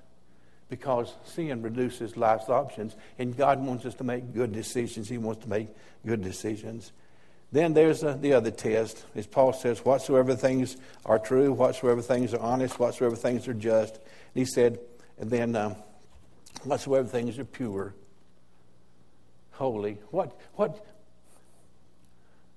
because 0.70 1.14
sin 1.26 1.62
reduces 1.62 2.18
life's 2.18 2.50
options. 2.50 2.96
And 3.20 3.38
God 3.38 3.64
wants 3.64 3.86
us 3.86 3.94
to 3.96 4.04
make 4.04 4.34
good 4.34 4.54
decisions. 4.54 5.08
He 5.08 5.20
wants 5.20 5.44
to 5.44 5.50
make 5.50 5.68
good 6.06 6.24
decisions. 6.24 6.92
Then 7.52 7.74
there's 7.74 8.02
the 8.02 8.34
other 8.34 8.52
test. 8.52 9.06
As 9.14 9.28
Paul 9.28 9.52
says, 9.52 9.84
whatsoever 9.84 10.36
things 10.36 10.78
are 11.06 11.20
true, 11.20 11.52
whatsoever 11.52 12.02
things 12.02 12.34
are 12.34 12.40
honest, 12.40 12.80
whatsoever 12.80 13.16
things 13.16 13.48
are 13.48 13.54
just. 13.54 13.96
And 13.96 14.06
he 14.36 14.46
said, 14.46 14.80
and 15.20 15.30
then 15.30 15.56
um, 15.56 15.76
whatsoever 16.64 17.08
things 17.08 17.38
are 17.38 17.46
pure, 17.46 17.94
holy. 19.52 19.98
What, 20.12 20.40
what, 20.56 20.86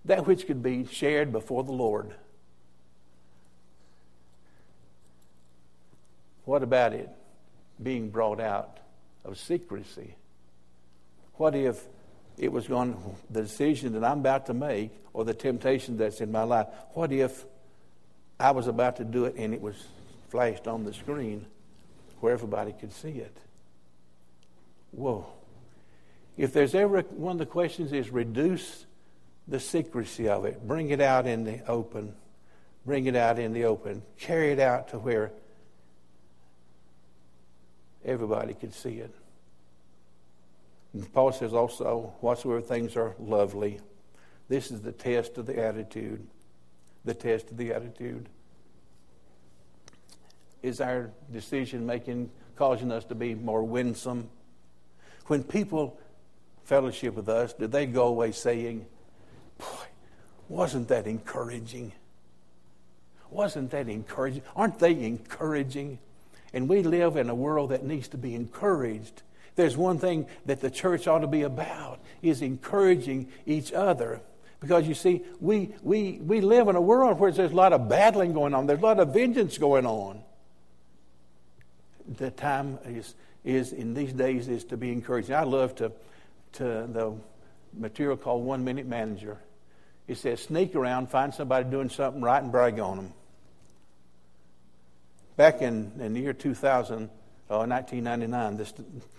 that 0.04 0.26
which 0.26 0.46
could 0.46 0.62
be 0.62 0.86
shared 0.86 1.32
before 1.32 1.64
the 1.64 1.72
Lord. 1.72 2.14
What 6.44 6.62
about 6.62 6.92
it 6.92 7.08
being 7.82 8.10
brought 8.10 8.40
out 8.40 8.78
of 9.24 9.38
secrecy? 9.38 10.14
What 11.34 11.56
if 11.56 11.84
it 12.36 12.50
was 12.50 12.66
going, 12.66 12.96
the 13.30 13.42
decision 13.42 13.92
that 13.92 14.04
I'm 14.04 14.20
about 14.20 14.46
to 14.46 14.54
make 14.54 14.90
or 15.12 15.24
the 15.24 15.34
temptation 15.34 15.96
that's 15.96 16.20
in 16.20 16.32
my 16.32 16.42
life, 16.42 16.66
what 16.94 17.12
if 17.12 17.44
I 18.38 18.50
was 18.50 18.66
about 18.66 18.96
to 18.96 19.04
do 19.04 19.26
it 19.26 19.36
and 19.36 19.54
it 19.54 19.60
was 19.60 19.76
flashed 20.30 20.66
on 20.66 20.84
the 20.84 20.92
screen 20.92 21.46
where 22.20 22.32
everybody 22.32 22.72
could 22.72 22.92
see 22.92 23.10
it? 23.10 23.36
Whoa. 24.90 25.26
If 26.36 26.52
there's 26.52 26.74
ever 26.74 27.00
one 27.02 27.32
of 27.32 27.38
the 27.38 27.46
questions 27.46 27.92
is 27.92 28.10
reduce 28.10 28.86
the 29.46 29.60
secrecy 29.60 30.28
of 30.28 30.44
it, 30.44 30.66
bring 30.66 30.90
it 30.90 31.00
out 31.00 31.26
in 31.26 31.44
the 31.44 31.64
open, 31.68 32.14
bring 32.84 33.06
it 33.06 33.14
out 33.14 33.38
in 33.38 33.52
the 33.52 33.64
open, 33.64 34.02
carry 34.18 34.50
it 34.50 34.58
out 34.58 34.88
to 34.88 34.98
where 34.98 35.30
everybody 38.04 38.54
could 38.54 38.74
see 38.74 38.94
it. 38.94 39.14
And 40.94 41.12
Paul 41.12 41.32
says 41.32 41.52
also, 41.52 42.14
whatsoever 42.20 42.60
things 42.60 42.96
are 42.96 43.14
lovely. 43.18 43.80
This 44.48 44.70
is 44.70 44.80
the 44.80 44.92
test 44.92 45.36
of 45.38 45.46
the 45.46 45.58
attitude. 45.58 46.26
The 47.04 47.14
test 47.14 47.50
of 47.50 47.56
the 47.56 47.72
attitude. 47.72 48.28
Is 50.62 50.80
our 50.80 51.10
decision 51.30 51.84
making 51.84 52.30
causing 52.56 52.92
us 52.92 53.04
to 53.06 53.14
be 53.14 53.34
more 53.34 53.64
winsome? 53.64 54.30
When 55.26 55.42
people 55.42 55.98
fellowship 56.64 57.14
with 57.14 57.28
us, 57.28 57.52
do 57.52 57.66
they 57.66 57.86
go 57.86 58.06
away 58.06 58.32
saying, 58.32 58.86
Boy, 59.58 59.86
wasn't 60.48 60.88
that 60.88 61.06
encouraging? 61.06 61.92
Wasn't 63.30 63.70
that 63.72 63.88
encouraging? 63.88 64.42
Aren't 64.54 64.78
they 64.78 64.92
encouraging? 65.04 65.98
And 66.52 66.68
we 66.68 66.82
live 66.82 67.16
in 67.16 67.28
a 67.28 67.34
world 67.34 67.70
that 67.70 67.84
needs 67.84 68.08
to 68.08 68.16
be 68.16 68.34
encouraged. 68.34 69.22
There's 69.56 69.76
one 69.76 69.98
thing 69.98 70.26
that 70.46 70.60
the 70.60 70.70
church 70.70 71.06
ought 71.06 71.20
to 71.20 71.26
be 71.26 71.42
about 71.42 72.00
is 72.22 72.42
encouraging 72.42 73.28
each 73.46 73.72
other. 73.72 74.20
Because 74.60 74.88
you 74.88 74.94
see, 74.94 75.22
we, 75.40 75.74
we, 75.82 76.12
we 76.22 76.40
live 76.40 76.68
in 76.68 76.76
a 76.76 76.80
world 76.80 77.20
where 77.20 77.30
there's 77.30 77.52
a 77.52 77.54
lot 77.54 77.72
of 77.72 77.88
battling 77.88 78.32
going 78.32 78.54
on, 78.54 78.66
there's 78.66 78.80
a 78.80 78.82
lot 78.82 78.98
of 78.98 79.12
vengeance 79.12 79.58
going 79.58 79.86
on. 79.86 80.22
The 82.16 82.30
time 82.30 82.78
is, 82.84 83.14
is 83.44 83.72
in 83.72 83.94
these 83.94 84.12
days 84.12 84.48
is 84.48 84.64
to 84.64 84.76
be 84.76 84.90
encouraging. 84.90 85.34
I 85.34 85.44
love 85.44 85.74
to, 85.76 85.92
to 86.54 86.64
the 86.64 87.14
material 87.78 88.16
called 88.16 88.44
One 88.44 88.64
Minute 88.64 88.86
Manager. 88.86 89.38
It 90.06 90.18
says, 90.18 90.42
sneak 90.42 90.74
around, 90.74 91.10
find 91.10 91.32
somebody 91.32 91.68
doing 91.70 91.88
something 91.88 92.20
right, 92.20 92.42
and 92.42 92.52
brag 92.52 92.78
on 92.78 92.96
them. 92.96 93.12
Back 95.36 95.62
in, 95.62 95.92
in 95.98 96.12
the 96.12 96.20
year 96.20 96.32
2000, 96.32 97.08
uh, 97.50 97.66
1999, 97.66 98.56
this, 98.56 98.72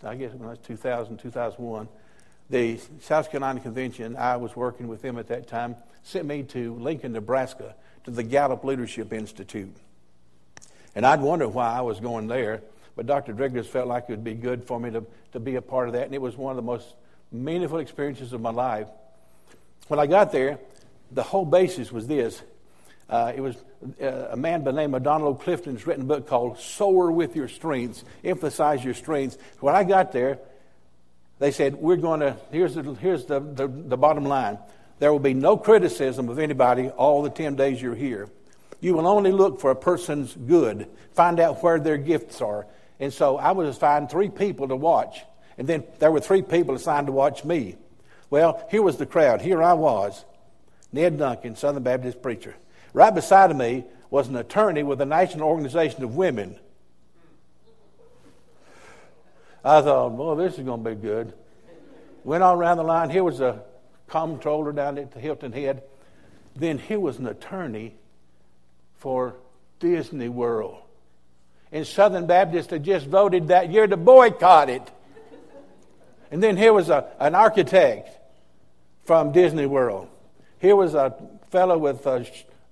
I 0.04 0.16
guess 0.16 0.34
it 0.34 0.40
was 0.40 0.58
2000, 0.60 1.18
2001, 1.18 1.88
the 2.50 2.80
South 3.02 3.32
Carolina 3.32 3.60
Convention, 3.60 4.16
I 4.16 4.38
was 4.38 4.56
working 4.56 4.88
with 4.88 5.02
them 5.02 5.18
at 5.18 5.28
that 5.28 5.48
time, 5.48 5.76
sent 6.04 6.26
me 6.26 6.44
to 6.44 6.76
Lincoln, 6.76 7.14
Nebraska, 7.14 7.76
to 8.04 8.12
the 8.12 8.24
Gallup 8.24 8.64
Leadership 8.64 9.12
Institute. 9.14 9.76
And 10.96 11.06
I'd 11.06 11.22
wonder 11.22 11.48
why 11.48 11.72
I 11.72 11.82
was 11.82 12.00
going 12.00 12.28
there, 12.28 12.62
but 12.96 13.06
Dr. 13.06 13.34
Driggers 13.34 13.66
felt 13.66 13.88
like 13.88 14.06
it 14.08 14.12
would 14.12 14.24
be 14.24 14.36
good 14.36 14.64
for 14.64 14.80
me 14.80 14.92
to, 14.92 15.06
to 15.34 15.40
be 15.40 15.56
a 15.56 15.62
part 15.62 15.88
of 15.88 15.94
that, 15.94 16.06
and 16.06 16.14
it 16.14 16.22
was 16.22 16.38
one 16.38 16.52
of 16.52 16.56
the 16.56 16.62
most 16.62 16.96
meaningful 17.32 17.80
experiences 17.80 18.32
of 18.34 18.42
my 18.42 18.52
life. 18.52 18.88
When 19.88 20.00
I 20.00 20.08
got 20.08 20.32
there, 20.32 20.60
the 21.12 21.24
whole 21.24 21.46
basis 21.46 21.92
was 21.92 22.08
this 22.08 22.42
uh, 23.10 23.32
it 23.36 23.42
was 23.42 23.56
uh, 24.02 24.30
a 24.32 24.38
man 24.38 24.64
by 24.64 24.72
the 24.72 24.78
name 24.78 24.94
of 24.96 25.04
Donald 25.04 25.42
Clifton's 25.42 25.86
written 25.86 26.08
book 26.08 26.28
called 26.28 26.60
Soar 26.60 27.12
with 27.12 27.36
Your 27.36 27.48
Strengths, 27.48 28.04
Emphasize 28.24 28.84
Your 28.84 28.96
Strengths. 28.96 29.38
When 29.60 29.76
I 29.76 29.84
got 29.84 30.12
there, 30.12 30.40
they 31.40 31.52
said, 31.52 31.76
We're 31.76 31.98
going 31.98 32.22
to, 32.22 32.36
here's, 32.52 32.76
the, 32.76 32.84
here's 32.96 33.26
the, 33.26 33.40
the, 33.40 33.68
the 33.68 33.98
bottom 33.98 34.26
line. 34.26 34.58
There 35.00 35.12
will 35.12 35.20
be 35.20 35.34
no 35.34 35.58
criticism 35.58 36.30
of 36.30 36.40
anybody 36.40 36.90
all 36.90 37.22
the 37.22 37.30
10 37.30 37.56
days 37.56 37.82
you're 37.82 37.96
here. 37.96 38.30
You 38.80 38.94
will 38.94 39.08
only 39.08 39.32
look 39.32 39.60
for 39.60 39.72
a 39.72 39.76
person's 39.76 40.34
good, 40.34 40.88
find 41.14 41.40
out 41.40 41.62
where 41.62 41.80
their 41.80 41.98
gifts 41.98 42.42
are. 42.42 42.66
And 43.00 43.14
so 43.14 43.38
I 43.38 43.52
was 43.52 43.76
assigned 43.76 44.10
three 44.10 44.30
people 44.30 44.70
to 44.70 44.76
watch. 44.76 45.22
And 45.58 45.68
then 45.68 45.84
there 46.00 46.12
were 46.12 46.22
three 46.22 46.42
people 46.42 46.76
assigned 46.76 47.08
to 47.08 47.14
watch 47.14 47.44
me. 47.44 47.76
Well, 48.30 48.66
here 48.72 48.82
was 48.82 48.98
the 48.98 49.06
crowd. 49.06 49.42
Here 49.42 49.62
I 49.62 49.74
was, 49.74 50.24
Ned 50.92 51.18
Duncan, 51.18 51.56
Southern 51.56 51.84
Baptist 51.84 52.22
preacher. 52.22 52.56
Right 52.96 53.14
beside 53.14 53.52
of 53.52 53.58
me 53.58 53.84
was 54.10 54.30
an 54.30 54.38
attorney 54.38 54.82
with 54.82 55.00
the 55.00 55.06
National 55.06 55.50
Organization 55.50 56.02
of 56.06 56.16
Women. 56.16 56.58
I 59.66 59.82
thought, 59.82 60.14
well, 60.14 60.38
this 60.38 60.58
is 60.58 60.64
going 60.64 60.82
to 60.82 60.90
be 60.92 60.96
good. 60.96 61.34
Went 62.24 62.42
on 62.42 62.58
around 62.58 62.78
the 62.78 62.84
line. 62.84 63.10
Here 63.10 63.22
was 63.22 63.42
a 63.42 63.62
comptroller 64.08 64.72
down 64.72 64.98
at 64.98 65.12
the 65.12 65.20
Hilton 65.20 65.52
Head. 65.52 65.84
Then 66.56 66.78
here 66.78 67.02
was 67.02 67.20
an 67.20 67.28
attorney 67.28 67.96
for 68.96 69.36
Disney 69.82 70.30
World. 70.30 70.78
And 71.74 71.86
Southern 71.86 72.28
Baptists 72.28 72.70
had 72.70 72.86
just 72.86 73.08
voted 73.08 73.50
that 73.50 73.70
year 73.70 73.88
to 73.88 73.98
boycott 73.98 74.70
it. 74.70 74.90
And 76.32 76.42
then 76.42 76.56
here 76.56 76.72
was 76.72 76.88
a, 76.88 77.08
an 77.20 77.36
architect 77.36 78.18
from 79.04 79.34
Disney 79.34 79.66
World. 79.66 80.08
Here 80.60 80.78
was 80.78 80.94
a 80.94 81.14
fellow 81.52 81.78
with 81.78 82.06
a 82.08 82.26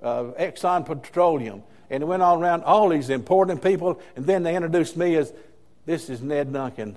uh, 0.03 0.23
Exxon 0.39 0.85
Petroleum. 0.85 1.63
And 1.89 2.03
it 2.03 2.05
went 2.05 2.21
all 2.21 2.39
around 2.39 2.63
all 2.63 2.89
these 2.89 3.09
important 3.09 3.61
people. 3.61 4.01
And 4.15 4.25
then 4.25 4.43
they 4.43 4.55
introduced 4.55 4.97
me 4.97 5.15
as 5.15 5.33
this 5.85 6.09
is 6.09 6.21
Ned 6.21 6.51
Duncan, 6.51 6.95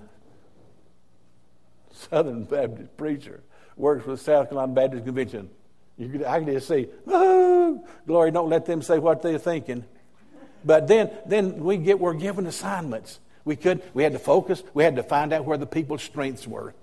Southern 1.92 2.44
Baptist 2.44 2.96
preacher, 2.96 3.42
works 3.76 4.06
with 4.06 4.20
South 4.20 4.48
Carolina 4.48 4.72
Baptist 4.72 5.04
Convention. 5.04 5.50
Could, 5.98 6.24
I 6.24 6.40
can 6.40 6.52
just 6.52 6.68
see, 6.68 6.88
glory, 7.06 8.30
don't 8.30 8.50
let 8.50 8.66
them 8.66 8.82
say 8.82 8.98
what 8.98 9.22
they're 9.22 9.38
thinking. 9.38 9.84
But 10.64 10.88
then, 10.88 11.10
then 11.26 11.64
we 11.64 11.78
get, 11.78 11.98
we're 11.98 12.14
given 12.14 12.46
assignments. 12.46 13.20
We 13.44 13.56
could, 13.56 13.82
we 13.94 14.02
had 14.02 14.12
to 14.12 14.18
focus. 14.18 14.62
We 14.74 14.82
had 14.82 14.96
to 14.96 15.02
find 15.02 15.32
out 15.32 15.44
where 15.44 15.56
the 15.56 15.66
people's 15.66 16.02
strengths 16.02 16.46
were. 16.46 16.74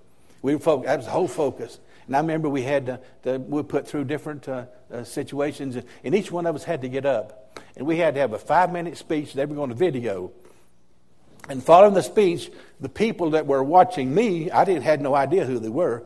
We 0.42 0.54
were 0.54 0.60
focused. 0.60 0.86
That 0.86 0.96
was 0.96 1.06
the 1.06 1.12
whole 1.12 1.28
focus. 1.28 1.78
And 2.06 2.16
I 2.16 2.20
remember 2.20 2.48
we 2.48 2.62
had 2.62 2.86
to, 2.86 3.00
to 3.22 3.38
we 3.38 3.62
put 3.62 3.88
through 3.88 4.04
different 4.04 4.48
uh, 4.48 4.66
uh, 4.92 5.04
situations, 5.04 5.76
and 6.04 6.14
each 6.14 6.30
one 6.30 6.46
of 6.46 6.54
us 6.54 6.64
had 6.64 6.82
to 6.82 6.88
get 6.88 7.06
up. 7.06 7.58
And 7.76 7.86
we 7.86 7.96
had 7.98 8.14
to 8.14 8.20
have 8.20 8.32
a 8.32 8.38
five 8.38 8.72
minute 8.72 8.96
speech 8.98 9.32
they 9.32 9.46
were 9.46 9.54
going 9.54 9.70
to 9.70 9.74
video. 9.74 10.32
And 11.48 11.62
following 11.62 11.94
the 11.94 12.02
speech, 12.02 12.50
the 12.80 12.88
people 12.88 13.30
that 13.30 13.46
were 13.46 13.62
watching 13.62 14.14
me, 14.14 14.50
I 14.50 14.64
didn't 14.64 14.82
had 14.82 15.00
no 15.00 15.14
idea 15.14 15.44
who 15.44 15.58
they 15.58 15.68
were. 15.68 16.04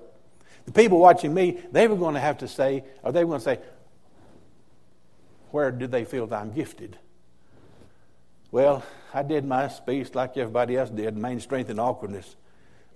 The 0.66 0.72
people 0.72 0.98
watching 0.98 1.32
me, 1.32 1.60
they 1.72 1.86
were 1.86 1.96
going 1.96 2.14
to 2.14 2.20
have 2.20 2.38
to 2.38 2.48
say, 2.48 2.84
or 3.02 3.12
they 3.12 3.24
were 3.24 3.38
going 3.38 3.40
to 3.40 3.44
say, 3.44 3.58
where 5.50 5.70
do 5.70 5.86
they 5.86 6.04
feel 6.04 6.26
that 6.26 6.40
I'm 6.40 6.52
gifted? 6.52 6.98
Well, 8.50 8.84
I 9.14 9.22
did 9.22 9.44
my 9.44 9.68
speech 9.68 10.14
like 10.14 10.36
everybody 10.36 10.76
else 10.76 10.90
did, 10.90 11.16
main 11.16 11.40
strength 11.40 11.70
and 11.70 11.80
awkwardness. 11.80 12.36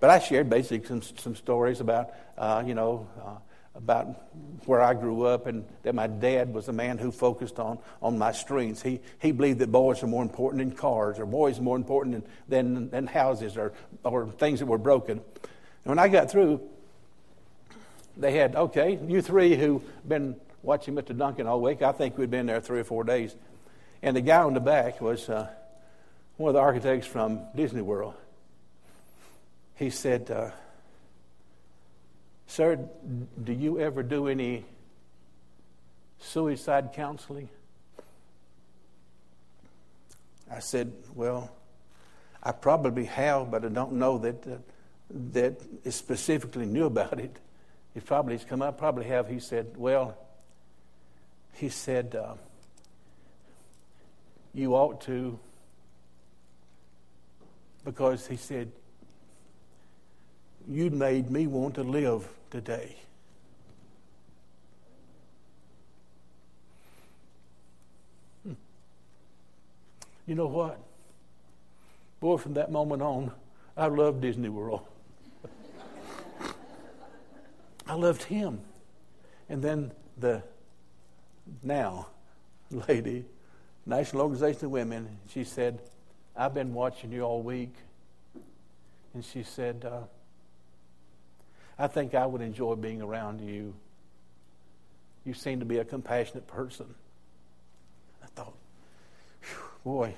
But 0.02 0.10
I 0.10 0.18
shared 0.18 0.50
basically 0.50 0.84
some, 0.88 1.00
some 1.00 1.36
stories 1.36 1.78
about, 1.78 2.10
uh, 2.36 2.64
you 2.66 2.74
know, 2.74 3.06
uh, 3.24 3.36
about 3.76 4.08
where 4.66 4.82
I 4.82 4.94
grew 4.94 5.26
up 5.26 5.46
and 5.46 5.64
that 5.84 5.94
my 5.94 6.08
dad 6.08 6.52
was 6.52 6.66
a 6.66 6.72
man 6.72 6.98
who 6.98 7.12
focused 7.12 7.60
on, 7.60 7.78
on 8.02 8.18
my 8.18 8.32
strengths. 8.32 8.82
He, 8.82 8.98
he 9.20 9.30
believed 9.30 9.60
that 9.60 9.70
boys 9.70 10.02
are 10.02 10.08
more 10.08 10.24
important 10.24 10.58
than 10.58 10.76
cars 10.76 11.20
or 11.20 11.24
boys 11.24 11.60
are 11.60 11.62
more 11.62 11.76
important 11.76 12.26
than, 12.48 12.74
than, 12.74 12.90
than 12.90 13.06
houses 13.06 13.56
or, 13.56 13.74
or 14.02 14.26
things 14.26 14.58
that 14.58 14.66
were 14.66 14.76
broken. 14.76 15.18
And 15.18 15.84
when 15.84 16.00
I 16.00 16.08
got 16.08 16.32
through, 16.32 16.68
they 18.16 18.32
had, 18.32 18.56
okay, 18.56 18.98
you 19.06 19.22
three 19.22 19.54
who've 19.54 19.84
been 20.08 20.34
watching 20.64 20.96
Mr. 20.96 21.16
Duncan 21.16 21.46
all 21.46 21.60
week, 21.60 21.80
I 21.80 21.92
think 21.92 22.18
we'd 22.18 22.28
been 22.28 22.46
there 22.46 22.60
three 22.60 22.80
or 22.80 22.84
four 22.84 23.04
days. 23.04 23.36
And 24.02 24.16
the 24.16 24.20
guy 24.20 24.42
on 24.42 24.54
the 24.54 24.60
back 24.60 25.00
was 25.00 25.28
uh, 25.28 25.48
one 26.38 26.48
of 26.48 26.54
the 26.54 26.60
architects 26.60 27.06
from 27.06 27.42
Disney 27.54 27.82
World 27.82 28.14
he 29.74 29.90
said, 29.90 30.30
uh, 30.30 30.50
Sir, 32.46 32.78
do 33.42 33.52
you 33.52 33.80
ever 33.80 34.02
do 34.02 34.28
any 34.28 34.64
suicide 36.18 36.92
counseling? 36.92 37.48
I 40.50 40.58
said, 40.58 40.92
Well, 41.14 41.50
I 42.42 42.52
probably 42.52 43.06
have, 43.06 43.50
but 43.50 43.64
I 43.64 43.68
don't 43.68 43.92
know 43.94 44.18
that, 44.18 44.46
uh, 44.46 44.56
that 45.32 45.62
it 45.82 45.92
specifically 45.92 46.66
knew 46.66 46.84
about 46.94 47.18
it. 47.18 47.38
It 47.94 48.04
probably 48.04 48.36
has 48.36 48.44
come 48.44 48.60
up, 48.60 48.78
probably 48.78 49.06
have. 49.06 49.28
He 49.28 49.40
said, 49.40 49.74
Well, 49.76 50.16
he 51.54 51.70
said, 51.70 52.14
uh, 52.14 52.34
You 54.52 54.74
ought 54.74 55.00
to, 55.02 55.38
because 57.84 58.26
he 58.26 58.36
said, 58.36 58.72
you 60.68 60.90
made 60.90 61.30
me 61.30 61.46
want 61.46 61.74
to 61.76 61.82
live 61.82 62.28
today. 62.50 62.96
Hmm. 68.44 68.52
You 70.26 70.34
know 70.34 70.46
what? 70.46 70.78
Boy, 72.20 72.36
from 72.36 72.54
that 72.54 72.70
moment 72.70 73.02
on, 73.02 73.32
I 73.76 73.86
loved 73.86 74.20
Disney 74.20 74.48
World. 74.48 74.82
I 77.86 77.94
loved 77.94 78.24
him. 78.24 78.60
And 79.48 79.62
then 79.62 79.92
the 80.16 80.42
now 81.62 82.08
lady, 82.88 83.24
National 83.84 84.22
Organization 84.22 84.66
of 84.66 84.70
Women, 84.70 85.18
she 85.28 85.44
said, 85.44 85.82
I've 86.36 86.54
been 86.54 86.72
watching 86.72 87.12
you 87.12 87.22
all 87.22 87.42
week. 87.42 87.74
And 89.14 89.24
she 89.24 89.42
said, 89.42 89.84
uh, 89.84 90.02
I 91.82 91.88
think 91.88 92.14
I 92.14 92.24
would 92.24 92.42
enjoy 92.42 92.76
being 92.76 93.02
around 93.02 93.40
you. 93.40 93.74
You 95.24 95.34
seem 95.34 95.58
to 95.58 95.66
be 95.66 95.78
a 95.78 95.84
compassionate 95.84 96.46
person. 96.46 96.86
I 98.22 98.26
thought, 98.36 98.54
boy, 99.82 100.14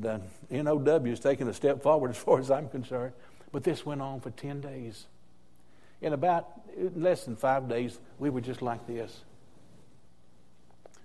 the 0.00 0.22
NOW 0.50 1.04
is 1.04 1.20
taking 1.20 1.48
a 1.48 1.52
step 1.52 1.82
forward 1.82 2.12
as 2.12 2.16
far 2.16 2.38
as 2.38 2.50
I'm 2.50 2.70
concerned. 2.70 3.12
But 3.52 3.62
this 3.62 3.84
went 3.84 4.00
on 4.00 4.20
for 4.20 4.30
10 4.30 4.62
days. 4.62 5.04
In 6.00 6.14
about 6.14 6.48
less 6.96 7.26
than 7.26 7.36
five 7.36 7.68
days, 7.68 7.98
we 8.18 8.30
were 8.30 8.40
just 8.40 8.62
like 8.62 8.86
this. 8.86 9.20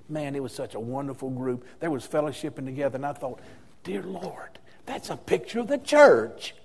Man, 0.07 0.37
it 0.37 0.41
was 0.41 0.53
such 0.53 0.73
a 0.73 0.79
wonderful 0.79 1.31
group. 1.31 1.65
There 1.81 1.91
was 1.91 2.07
fellowshipping 2.07 2.63
together, 2.63 2.95
and 2.95 3.05
I 3.05 3.11
thought, 3.11 3.41
dear 3.83 4.03
Lord, 4.03 4.57
that's 4.85 5.09
a 5.09 5.17
picture 5.17 5.59
of 5.59 5.67
the 5.67 5.79
church. 5.79 6.55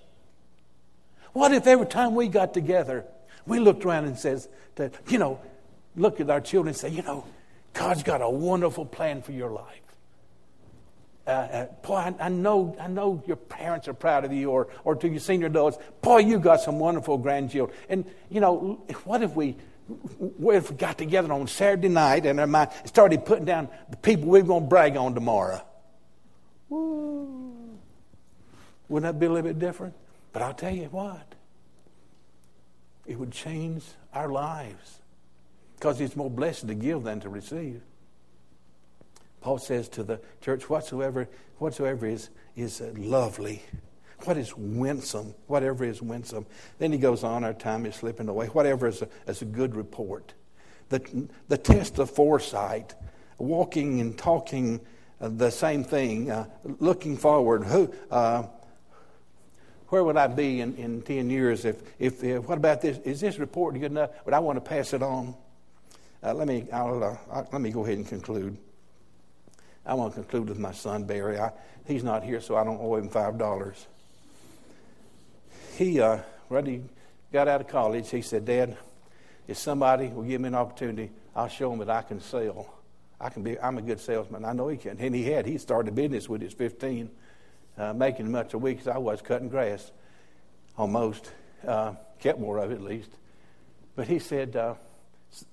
What 1.35 1.51
if 1.51 1.67
every 1.67 1.85
time 1.85 2.15
we 2.15 2.29
got 2.29 2.53
together, 2.53 3.03
we 3.45 3.59
looked 3.59 3.83
around 3.83 4.05
and 4.05 4.17
says, 4.17 4.47
to, 4.77 4.89
you 5.09 5.17
know, 5.17 5.41
look 5.97 6.21
at 6.21 6.29
our 6.29 6.39
children 6.39 6.69
and 6.69 6.77
say, 6.77 6.87
you 6.87 7.01
know, 7.01 7.25
God's 7.73 8.03
got 8.03 8.21
a 8.21 8.29
wonderful 8.29 8.85
plan 8.85 9.21
for 9.21 9.33
your 9.33 9.51
life. 9.51 9.81
Uh, 11.27 11.31
uh, 11.31 11.65
boy, 11.85 11.95
I, 11.95 12.15
I, 12.21 12.29
know, 12.29 12.77
I 12.79 12.87
know 12.87 13.21
your 13.27 13.35
parents 13.35 13.89
are 13.89 13.93
proud 13.93 14.23
of 14.23 14.31
you, 14.31 14.49
or, 14.49 14.69
or 14.85 14.95
to 14.95 15.09
your 15.09 15.19
senior 15.19 15.47
adults, 15.47 15.77
boy, 16.01 16.19
you 16.19 16.39
got 16.39 16.61
some 16.61 16.79
wonderful 16.79 17.17
grandchildren. 17.17 17.77
And, 17.89 18.05
you 18.29 18.39
know, 18.39 18.81
what 19.03 19.21
if 19.21 19.35
we, 19.35 19.57
what 20.37 20.55
if 20.55 20.71
we 20.71 20.77
got 20.77 20.97
together 20.97 21.33
on 21.33 21.49
Saturday 21.49 21.89
night 21.89 22.25
and 22.25 22.39
started 22.85 23.25
putting 23.25 23.43
down 23.43 23.67
the 23.89 23.97
people 23.97 24.29
we're 24.29 24.41
going 24.41 24.63
to 24.63 24.69
brag 24.69 24.95
on 24.95 25.13
tomorrow? 25.13 25.61
Woo. 26.69 27.77
Wouldn't 28.87 29.11
that 29.11 29.19
be 29.19 29.25
a 29.25 29.29
little 29.29 29.49
bit 29.49 29.59
different? 29.59 29.95
But 30.35 30.41
I'll 30.41 30.53
tell 30.53 30.75
you 30.75 30.89
what, 30.91 31.33
it 33.05 33.17
would 33.17 33.31
change 33.31 33.85
our 34.13 34.27
lives 34.27 34.99
because 35.77 36.01
it's 36.01 36.17
more 36.17 36.29
blessed 36.29 36.67
to 36.67 36.75
give 36.75 37.03
than 37.03 37.21
to 37.21 37.29
receive. 37.29 37.81
Paul 39.39 39.59
says 39.59 39.87
to 39.87 40.03
the 40.03 40.19
church, 40.41 40.69
whatsoever, 40.69 41.29
whatsoever 41.59 42.05
is, 42.05 42.31
is 42.57 42.81
uh, 42.81 42.91
lovely, 42.97 43.61
what 44.25 44.35
is 44.35 44.53
winsome, 44.57 45.33
whatever 45.47 45.85
is 45.85 46.01
winsome. 46.01 46.45
Then 46.79 46.91
he 46.91 46.97
goes 46.97 47.23
on, 47.23 47.45
our 47.45 47.53
time 47.53 47.85
is 47.85 47.95
slipping 47.95 48.27
away, 48.27 48.47
whatever 48.47 48.87
is 48.87 49.03
a, 49.03 49.07
is 49.27 49.41
a 49.41 49.45
good 49.45 49.73
report. 49.73 50.33
The, 50.89 51.29
the 51.47 51.57
test 51.57 51.97
of 51.97 52.09
foresight, 52.09 52.93
walking 53.37 54.01
and 54.01 54.17
talking 54.17 54.81
uh, 55.21 55.29
the 55.29 55.49
same 55.49 55.85
thing, 55.85 56.29
uh, 56.29 56.47
looking 56.81 57.15
forward. 57.15 57.63
Who, 57.63 57.93
uh, 58.11 58.47
where 59.89 60.03
would 60.03 60.17
I 60.17 60.27
be 60.27 60.61
in, 60.61 60.75
in 60.75 61.01
10 61.01 61.29
years 61.29 61.65
if, 61.65 61.75
if, 61.99 62.23
if, 62.23 62.43
what 62.47 62.57
about 62.57 62.81
this? 62.81 62.97
Is 62.99 63.21
this 63.21 63.37
report 63.37 63.75
good 63.75 63.91
enough? 63.91 64.11
But 64.23 64.33
I 64.33 64.39
want 64.39 64.57
to 64.57 64.61
pass 64.61 64.93
it 64.93 65.03
on. 65.03 65.35
Uh, 66.23 66.33
let, 66.33 66.47
me, 66.47 66.65
I'll, 66.73 67.03
uh, 67.03 67.17
I'll, 67.31 67.47
let 67.51 67.61
me 67.61 67.69
go 67.69 67.85
ahead 67.85 67.97
and 67.97 68.07
conclude. 68.07 68.57
I 69.85 69.93
want 69.93 70.13
to 70.13 70.21
conclude 70.21 70.49
with 70.49 70.57
my 70.57 70.71
son, 70.71 71.03
Barry. 71.03 71.39
I, 71.39 71.51
he's 71.85 72.03
not 72.03 72.23
here, 72.23 72.41
so 72.41 72.55
I 72.55 72.63
don't 72.63 72.79
owe 72.81 72.95
him 72.95 73.09
$5. 73.09 73.85
He, 75.77 75.99
uh, 75.99 76.19
when 76.47 76.65
he 76.65 76.81
got 77.31 77.47
out 77.47 77.61
of 77.61 77.67
college, 77.67 78.09
he 78.09 78.21
said, 78.21 78.45
Dad, 78.45 78.75
if 79.47 79.57
somebody 79.57 80.07
will 80.07 80.23
give 80.23 80.41
me 80.41 80.47
an 80.47 80.55
opportunity, 80.55 81.11
I'll 81.35 81.47
show 81.47 81.69
them 81.69 81.79
that 81.79 81.89
I 81.89 82.01
can 82.01 82.19
sell. 82.19 82.73
I 83.19 83.29
can 83.29 83.43
be, 83.43 83.59
I'm 83.59 83.77
a 83.77 83.81
good 83.81 83.99
salesman. 83.99 84.45
I 84.45 84.53
know 84.53 84.67
he 84.67 84.77
can. 84.77 84.97
And 84.99 85.13
he 85.13 85.23
had. 85.23 85.45
He 85.45 85.57
started 85.57 85.89
a 85.89 85.95
business 85.95 86.27
with 86.27 86.41
his 86.41 86.53
15, 86.53 87.09
uh, 87.77 87.93
making 87.93 88.31
much 88.31 88.53
a 88.53 88.57
week 88.57 88.79
as 88.81 88.87
I 88.87 88.97
was 88.97 89.21
cutting 89.21 89.49
grass, 89.49 89.91
almost. 90.77 91.31
Uh, 91.65 91.93
kept 92.19 92.39
more 92.39 92.57
of 92.57 92.71
it 92.71 92.75
at 92.75 92.81
least. 92.81 93.09
But 93.95 94.07
he 94.07 94.19
said, 94.19 94.55
uh, 94.55 94.75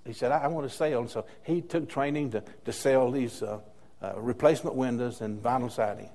he 0.06 0.12
said, 0.12 0.32
I, 0.32 0.44
I, 0.44 0.46
want 0.46 0.68
to 0.68 0.74
sell. 0.74 1.00
And 1.00 1.10
so 1.10 1.26
he 1.44 1.60
took 1.60 1.88
training 1.88 2.30
to, 2.32 2.42
to 2.64 2.72
sell 2.72 3.10
these 3.10 3.42
uh, 3.42 3.60
uh, 4.00 4.14
replacement 4.16 4.76
windows 4.76 5.20
and 5.20 5.42
vinyl 5.42 5.70
siding. 5.70 6.08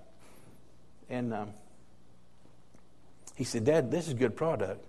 And 1.10 1.34
um, 1.34 1.50
he 3.36 3.44
said, 3.44 3.66
Dad, 3.66 3.92
this 3.92 4.08
is 4.08 4.14
good 4.14 4.36
product. 4.36 4.84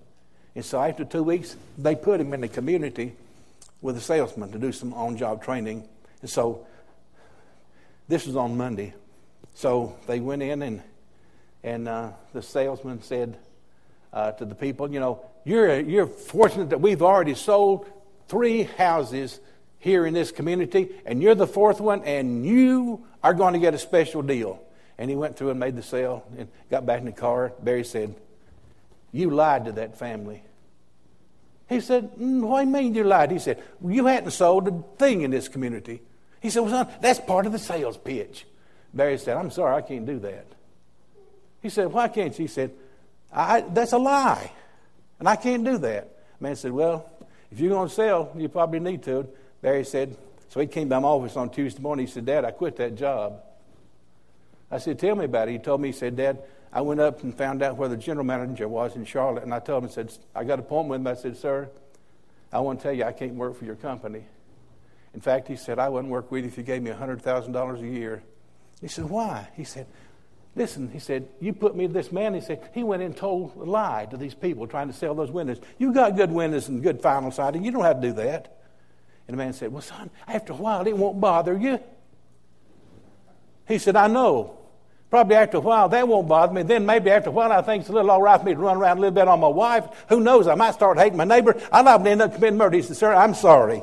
And 0.55 0.65
so 0.65 0.81
after 0.81 1.05
two 1.05 1.23
weeks, 1.23 1.57
they 1.77 1.95
put 1.95 2.21
him 2.21 2.33
in 2.33 2.41
the 2.41 2.49
community 2.49 3.15
with 3.81 3.97
a 3.97 4.01
salesman 4.01 4.51
to 4.53 4.59
do 4.59 4.73
some 4.73 4.93
on 4.95 5.17
job 5.17 5.45
training. 5.45 5.87
And 6.23 6.31
so 6.31 6.67
this 8.09 8.27
was 8.27 8.35
on 8.35 8.57
Monday. 8.57 8.95
So 9.55 9.97
they 10.07 10.19
went 10.19 10.43
in 10.43 10.63
and 10.63 10.83
and 11.63 11.89
uh, 11.89 12.13
the 12.33 12.43
salesman 12.43 13.03
said 13.03 13.39
uh, 14.13 14.33
to 14.33 14.45
the 14.45 14.55
people, 14.55 14.91
you 14.91 15.01
know, 15.01 15.25
you're, 15.45 15.81
you're 15.81 16.07
fortunate 16.07 16.71
that 16.71 16.81
we've 16.81 17.03
already 17.03 17.35
sold 17.35 17.87
three 18.29 18.65
houses 18.65 19.41
here 19.79 20.07
in 20.07 20.15
this 20.15 20.33
community, 20.33 20.91
and 21.07 21.23
you're 21.23 21.35
the 21.35 21.47
fourth 21.47 21.81
one, 21.81 22.03
and 22.05 22.45
you 22.45 23.07
are 23.23 23.35
going 23.35 23.55
to 23.55 23.61
get 23.61 23.75
a 23.75 23.79
special 23.79 24.23
deal. 24.23 24.63
And 24.99 25.09
he 25.09 25.17
went 25.17 25.37
through 25.37 25.51
and 25.51 25.61
made 25.61 25.77
the 25.77 25.83
sale 25.83 26.25
and 26.37 26.49
got 26.71 26.85
back 26.85 27.01
in 27.01 27.07
the 27.07 27.13
car. 27.13 27.53
Barry 27.63 27.85
said, 27.85 28.15
You 29.13 29.31
lied 29.31 29.67
to 29.67 29.73
that 29.73 29.97
family. 29.97 30.43
He 31.69 31.81
said, 31.81 32.17
mm, 32.17 32.41
What 32.43 32.61
do 32.61 32.67
you 32.67 32.73
mean 32.73 32.95
you 32.95 33.05
lied? 33.05 33.31
He 33.31 33.39
said, 33.39 33.63
well, 33.81 33.95
You 33.95 34.07
hadn't 34.07 34.33
sold 34.33 34.67
a 34.67 34.83
thing 34.97 35.23
in 35.23 35.31
this 35.31 35.49
community. 35.49 36.03
He 36.41 36.51
said, 36.51 36.61
Well, 36.61 36.71
son, 36.71 36.95
that's 37.01 37.21
part 37.21 37.47
of 37.47 37.53
the 37.53 37.59
sales 37.59 37.97
pitch. 37.97 38.45
Barry 38.93 39.19
said, 39.19 39.37
I'm 39.37 39.51
sorry, 39.51 39.77
I 39.77 39.83
can't 39.83 40.07
do 40.07 40.19
that. 40.21 40.47
He 41.69 41.71
said, 41.71 41.93
Why 41.93 42.09
can't 42.09 42.33
you? 42.39 42.45
He 42.45 42.49
said, 42.49 42.73
That's 43.31 43.93
a 43.93 43.99
lie. 43.99 44.51
And 45.19 45.29
I 45.29 45.37
can't 45.37 45.63
do 45.63 45.77
that. 45.77 46.09
Man 46.41 46.57
said, 46.57 46.73
Well, 46.73 47.11
if 47.53 47.61
you're 47.61 47.69
going 47.69 47.91
to 47.91 47.95
sell, 47.95 48.33
you 48.35 48.49
probably 48.49 48.81
need 48.81 49.03
to. 49.03 49.29
Barry 49.61 49.85
said, 49.85 50.17
so 50.49 50.61
he 50.61 50.67
came 50.67 50.89
by 50.89 50.99
my 50.99 51.09
office 51.09 51.37
on 51.37 51.51
Tuesday 51.51 51.83
morning. 51.83 52.07
He 52.07 52.11
said, 52.11 52.25
Dad, 52.25 52.47
I 52.47 52.53
quit 52.53 52.77
that 52.77 52.95
job. 52.95 53.43
I 54.71 54.79
said, 54.79 54.99
Tell 54.99 55.15
me 55.15 55.27
about 55.27 55.49
it. 55.49 55.53
He 55.53 55.59
told 55.59 55.83
me, 55.83 55.89
he 55.89 55.93
said, 55.93 56.17
Dad, 56.17 56.39
I 56.73 56.81
went 56.81 57.01
up 57.01 57.23
and 57.23 57.37
found 57.37 57.63
out 57.63 57.77
where 57.77 57.91
the 57.91 57.99
general 57.99 58.25
manager 58.25 58.67
was 58.67 58.97
in 58.97 59.05
Charlotte. 59.05 59.43
And 59.43 59.53
I 59.53 59.59
told 59.59 59.85
him, 59.85 59.91
I 59.91 59.93
said, 59.93 60.11
I 60.35 60.45
got 60.45 60.55
an 60.55 60.61
appointment 60.61 61.05
with 61.05 61.13
him. 61.13 61.19
I 61.19 61.21
said, 61.21 61.37
Sir, 61.37 61.69
I 62.51 62.61
want 62.61 62.79
to 62.79 62.83
tell 62.83 62.95
you, 62.95 63.05
I 63.05 63.13
can't 63.13 63.35
work 63.35 63.59
for 63.59 63.67
your 63.67 63.77
company. 63.77 64.25
In 65.13 65.21
fact, 65.21 65.49
he 65.49 65.57
said, 65.57 65.79
I 65.79 65.91
wouldn't 65.91 66.11
work 66.11 66.31
with 66.31 66.45
you 66.45 66.49
if 66.49 66.57
you 66.57 66.63
gave 66.63 66.81
me 66.81 66.91
$100,000 66.91 67.83
a 67.83 67.87
year. 67.87 68.23
He 68.81 68.89
said, 68.89 69.05
Why? 69.11 69.49
He 69.55 69.65
said, 69.65 69.87
Listen, 70.57 70.91
he 70.91 70.99
said, 70.99 71.29
you 71.41 71.53
put 71.53 71.77
me 71.77 71.87
to 71.87 71.93
this 71.93 72.11
man. 72.11 72.35
He 72.35 72.41
said, 72.41 72.69
he 72.75 72.83
went 72.83 73.03
and 73.03 73.17
told 73.17 73.55
a 73.57 73.65
lie 73.65 74.07
to 74.11 74.17
these 74.17 74.35
people 74.35 74.67
trying 74.67 74.89
to 74.89 74.93
sell 74.93 75.15
those 75.15 75.31
windows. 75.31 75.61
You 75.79 75.93
got 75.93 76.17
good 76.17 76.33
windows 76.33 76.69
and 76.69 76.83
good 76.83 77.01
vinyl 77.01 77.33
siding. 77.33 77.65
You 77.65 77.71
don't 77.71 77.85
have 77.85 78.01
to 78.01 78.09
do 78.09 78.13
that. 78.15 78.59
And 79.29 79.35
the 79.35 79.39
man 79.39 79.53
said, 79.53 79.71
Well, 79.71 79.83
son, 79.83 80.11
after 80.27 80.55
a 80.55 80.57
while, 80.57 80.87
it 80.87 80.97
won't 80.97 81.21
bother 81.21 81.57
you. 81.57 81.79
He 83.69 83.79
said, 83.79 83.95
I 83.95 84.07
know. 84.07 84.59
Probably 85.11 85.37
after 85.37 85.59
a 85.59 85.61
while, 85.61 85.89
that 85.91 86.09
won't 86.09 86.29
bother 86.29 86.53
me. 86.53 86.63
Then 86.63 86.85
maybe 86.85 87.11
after 87.11 87.31
a 87.31 87.33
while, 87.33 87.53
I 87.53 87.63
think 87.63 87.83
it's 87.83 87.91
a 87.91 87.93
little 87.93 88.11
all 88.11 88.21
right 88.21 88.39
for 88.39 88.45
me 88.45 88.55
to 88.55 88.59
run 88.59 88.77
around 88.77 88.99
a 88.99 89.01
little 89.01 89.15
bit 89.15 89.29
on 89.29 89.41
my 89.41 89.49
wife. 89.49 89.87
Who 90.09 90.21
knows? 90.21 90.47
I 90.47 90.55
might 90.55 90.75
start 90.75 90.99
hating 90.99 91.17
my 91.17 91.25
neighbor. 91.25 91.59
I 91.71 91.83
might 91.83 92.07
end 92.07 92.21
up 92.21 92.35
committing 92.35 92.59
murder. 92.59 92.77
He 92.77 92.83
said, 92.83 92.97
Sir, 92.97 93.15
I'm 93.15 93.35
sorry. 93.35 93.83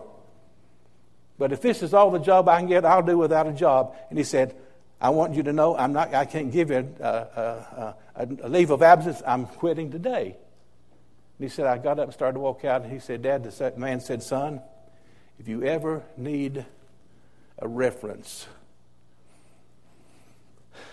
But 1.38 1.52
if 1.52 1.62
this 1.62 1.84
is 1.84 1.94
all 1.94 2.12
the 2.12 2.20
job 2.20 2.48
I 2.48 2.60
can 2.60 2.68
get, 2.68 2.86
I'll 2.86 3.04
do 3.04 3.18
without 3.18 3.48
a 3.48 3.54
job. 3.54 3.96
And 4.10 4.18
he 4.18 4.24
said, 4.24 4.56
I 5.02 5.10
want 5.10 5.34
you 5.34 5.44
to 5.44 5.54
know 5.54 5.76
I'm 5.76 5.94
not, 5.94 6.14
I 6.14 6.26
can't 6.26 6.52
give 6.52 6.72
you 6.72 6.96
a, 7.00 7.06
a, 7.06 7.96
a, 8.16 8.28
a 8.44 8.50
leave 8.50 8.72
of 8.72 8.82
absence. 8.82 9.22
I'm 9.26 9.46
quitting 9.46 9.92
today. 9.92 10.38
And 11.38 11.50
he 11.50 11.50
said, 11.50 11.66
I 11.66 11.78
got 11.78 12.00
up 12.00 12.06
and 12.06 12.14
started 12.14 12.36
to 12.36 12.40
walk 12.40 12.64
out. 12.64 12.82
And 12.84 12.92
he 12.92 13.00
said, 13.00 13.22
Dad, 13.22 13.44
the 13.44 13.74
man 13.76 14.00
said, 14.00 14.24
Son, 14.24 14.62
if 15.38 15.48
you 15.48 15.64
ever 15.64 16.04
need 16.16 16.66
a 17.60 17.68
reference, 17.68 18.48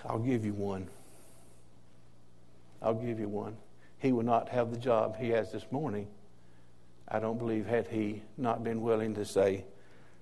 I'll 0.05 0.19
give 0.19 0.45
you 0.45 0.53
one. 0.53 0.89
I'll 2.81 2.95
give 2.95 3.21
you 3.21 3.29
one. 3.29 3.57
He 3.99 4.11
will 4.11 4.25
not 4.25 4.49
have 4.49 4.73
the 4.73 4.77
job 4.77 5.17
he 5.17 5.29
has 5.31 5.53
this 5.53 5.65
morning. 5.71 6.09
I 7.07 7.21
don't 7.21 7.39
believe 7.39 7.67
had 7.67 7.87
he 7.87 8.23
not 8.37 8.65
been 8.65 8.83
willing 8.83 9.15
to 9.15 9.25
say, 9.25 9.65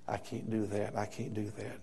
I 0.06 0.18
can't 0.18 0.50
do 0.50 0.66
that, 0.66 0.96
I 0.96 1.06
can't 1.06 1.32
do 1.32 1.50
that. 1.56 1.80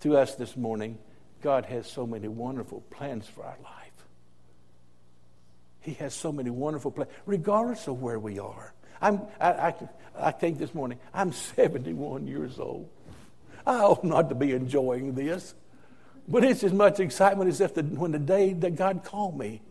To 0.00 0.16
us 0.16 0.34
this 0.36 0.56
morning, 0.56 0.98
God 1.42 1.66
has 1.66 1.86
so 1.86 2.06
many 2.06 2.28
wonderful 2.28 2.82
plans 2.90 3.26
for 3.26 3.44
our 3.44 3.56
life. 3.62 3.74
He 5.80 5.94
has 5.94 6.14
so 6.14 6.32
many 6.32 6.50
wonderful 6.50 6.90
plans, 6.90 7.10
regardless 7.26 7.86
of 7.88 8.00
where 8.00 8.18
we 8.18 8.38
are. 8.38 8.72
I'm, 9.00 9.22
I, 9.40 9.50
I, 9.50 9.74
I 10.18 10.30
think 10.32 10.58
this 10.58 10.74
morning, 10.74 10.98
I'm 11.14 11.32
71 11.56 12.26
years 12.26 12.58
old. 12.58 12.88
I 13.66 13.80
ought 13.80 14.04
not 14.04 14.28
to 14.28 14.34
be 14.34 14.52
enjoying 14.52 15.14
this. 15.14 15.54
But 16.28 16.44
it's 16.44 16.62
as 16.62 16.72
much 16.72 17.00
excitement 17.00 17.48
as 17.48 17.60
if 17.60 17.74
the, 17.74 17.82
when 17.82 18.12
the 18.12 18.18
day 18.18 18.52
that 18.52 18.76
God 18.76 19.02
called 19.02 19.38
me. 19.38 19.62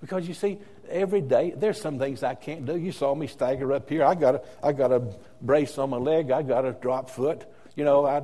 Because 0.00 0.26
you 0.26 0.34
see, 0.34 0.58
every 0.88 1.20
day, 1.20 1.52
there's 1.54 1.80
some 1.80 1.98
things 1.98 2.22
I 2.22 2.34
can't 2.34 2.64
do. 2.64 2.76
You 2.76 2.92
saw 2.92 3.14
me 3.14 3.26
stagger 3.26 3.72
up 3.72 3.88
here. 3.88 4.04
I 4.04 4.14
got 4.14 4.36
a, 4.36 4.42
I 4.62 4.72
got 4.72 4.90
a 4.90 5.02
brace 5.42 5.76
on 5.78 5.90
my 5.90 5.98
leg. 5.98 6.30
I 6.30 6.42
got 6.42 6.64
a 6.64 6.72
drop 6.72 7.10
foot. 7.10 7.44
You 7.76 7.84
know, 7.84 8.06
I, 8.06 8.22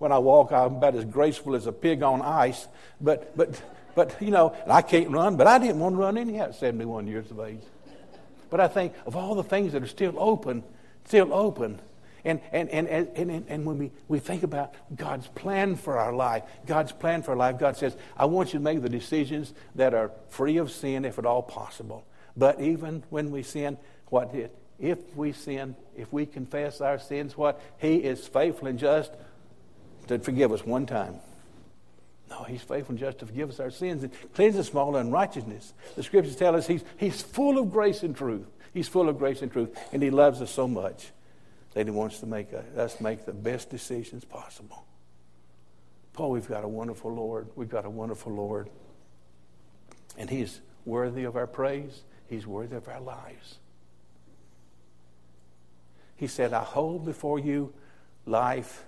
when 0.00 0.12
I 0.12 0.18
walk, 0.18 0.50
I'm 0.50 0.76
about 0.76 0.96
as 0.96 1.04
graceful 1.04 1.54
as 1.54 1.66
a 1.66 1.72
pig 1.72 2.02
on 2.02 2.22
ice. 2.22 2.66
But, 3.02 3.36
but, 3.36 3.62
but 3.94 4.16
you 4.20 4.30
know, 4.30 4.56
I 4.66 4.80
can't 4.80 5.10
run. 5.10 5.36
But 5.36 5.46
I 5.46 5.58
didn't 5.58 5.78
want 5.78 5.94
to 5.94 5.98
run 5.98 6.16
anyhow 6.16 6.44
at 6.44 6.54
71 6.54 7.06
years 7.06 7.30
of 7.30 7.38
age. 7.38 7.60
But 8.48 8.60
I 8.60 8.68
think 8.68 8.94
of 9.04 9.14
all 9.14 9.34
the 9.34 9.44
things 9.44 9.74
that 9.74 9.82
are 9.82 9.86
still 9.86 10.14
open, 10.16 10.64
still 11.04 11.34
open. 11.34 11.80
And, 12.24 12.40
and, 12.50 12.70
and, 12.70 12.88
and, 12.88 13.44
and, 13.46 13.66
when 13.66 13.76
we, 13.76 13.92
we 14.08 14.20
think 14.20 14.42
about 14.42 14.74
God's 14.94 15.26
plan 15.28 15.76
for 15.76 15.98
our 15.98 16.14
life, 16.14 16.44
God's 16.66 16.92
plan 16.92 17.22
for 17.22 17.32
our 17.32 17.36
life, 17.36 17.58
God 17.58 17.76
says, 17.76 17.94
I 18.16 18.24
want 18.24 18.54
you 18.54 18.58
to 18.58 18.64
make 18.64 18.80
the 18.80 18.88
decisions 18.88 19.52
that 19.74 19.92
are 19.92 20.12
free 20.30 20.56
of 20.56 20.70
sin 20.70 21.04
if 21.04 21.18
at 21.18 21.26
all 21.26 21.42
possible. 21.42 22.04
But 22.36 22.60
even 22.60 23.04
when 23.10 23.30
we 23.30 23.42
sin, 23.42 23.76
what? 24.08 24.34
If 24.78 24.98
we 25.14 25.32
sin, 25.32 25.76
if 25.94 26.10
we 26.10 26.24
confess 26.24 26.80
our 26.80 26.98
sins, 26.98 27.36
what? 27.36 27.60
He 27.78 27.96
is 27.96 28.26
faithful 28.26 28.68
and 28.68 28.78
just 28.78 29.12
to 30.18 30.24
forgive 30.24 30.52
us 30.52 30.64
one 30.64 30.86
time. 30.86 31.16
No, 32.28 32.44
he's 32.44 32.62
faithful 32.62 32.92
and 32.92 32.98
just 32.98 33.18
to 33.18 33.26
forgive 33.26 33.50
us 33.50 33.58
our 33.58 33.70
sins 33.70 34.02
and 34.02 34.12
cleanse 34.34 34.56
us 34.56 34.68
from 34.68 34.78
all 34.78 34.96
unrighteousness. 34.96 35.74
The 35.96 36.02
scriptures 36.02 36.36
tell 36.36 36.54
us 36.54 36.66
he's, 36.66 36.84
he's 36.96 37.22
full 37.22 37.58
of 37.58 37.72
grace 37.72 38.02
and 38.02 38.14
truth. 38.14 38.46
He's 38.72 38.86
full 38.86 39.08
of 39.08 39.18
grace 39.18 39.42
and 39.42 39.50
truth, 39.50 39.76
and 39.92 40.00
he 40.00 40.10
loves 40.10 40.40
us 40.40 40.50
so 40.50 40.68
much 40.68 41.10
that 41.74 41.86
he 41.86 41.90
wants 41.90 42.20
to 42.20 42.26
make 42.26 42.48
us 42.76 43.00
make 43.00 43.26
the 43.26 43.32
best 43.32 43.68
decisions 43.68 44.24
possible. 44.24 44.84
Paul, 46.12 46.30
we've 46.30 46.48
got 46.48 46.64
a 46.64 46.68
wonderful 46.68 47.12
Lord. 47.12 47.48
We've 47.56 47.68
got 47.68 47.84
a 47.84 47.90
wonderful 47.90 48.32
Lord. 48.32 48.68
And 50.16 50.28
he's 50.28 50.60
worthy 50.84 51.24
of 51.24 51.36
our 51.36 51.46
praise. 51.46 52.02
He's 52.28 52.46
worthy 52.46 52.76
of 52.76 52.88
our 52.88 53.00
lives. 53.00 53.58
He 56.16 56.26
said, 56.26 56.52
I 56.52 56.62
hold 56.62 57.04
before 57.04 57.38
you 57.38 57.72
life 58.26 58.84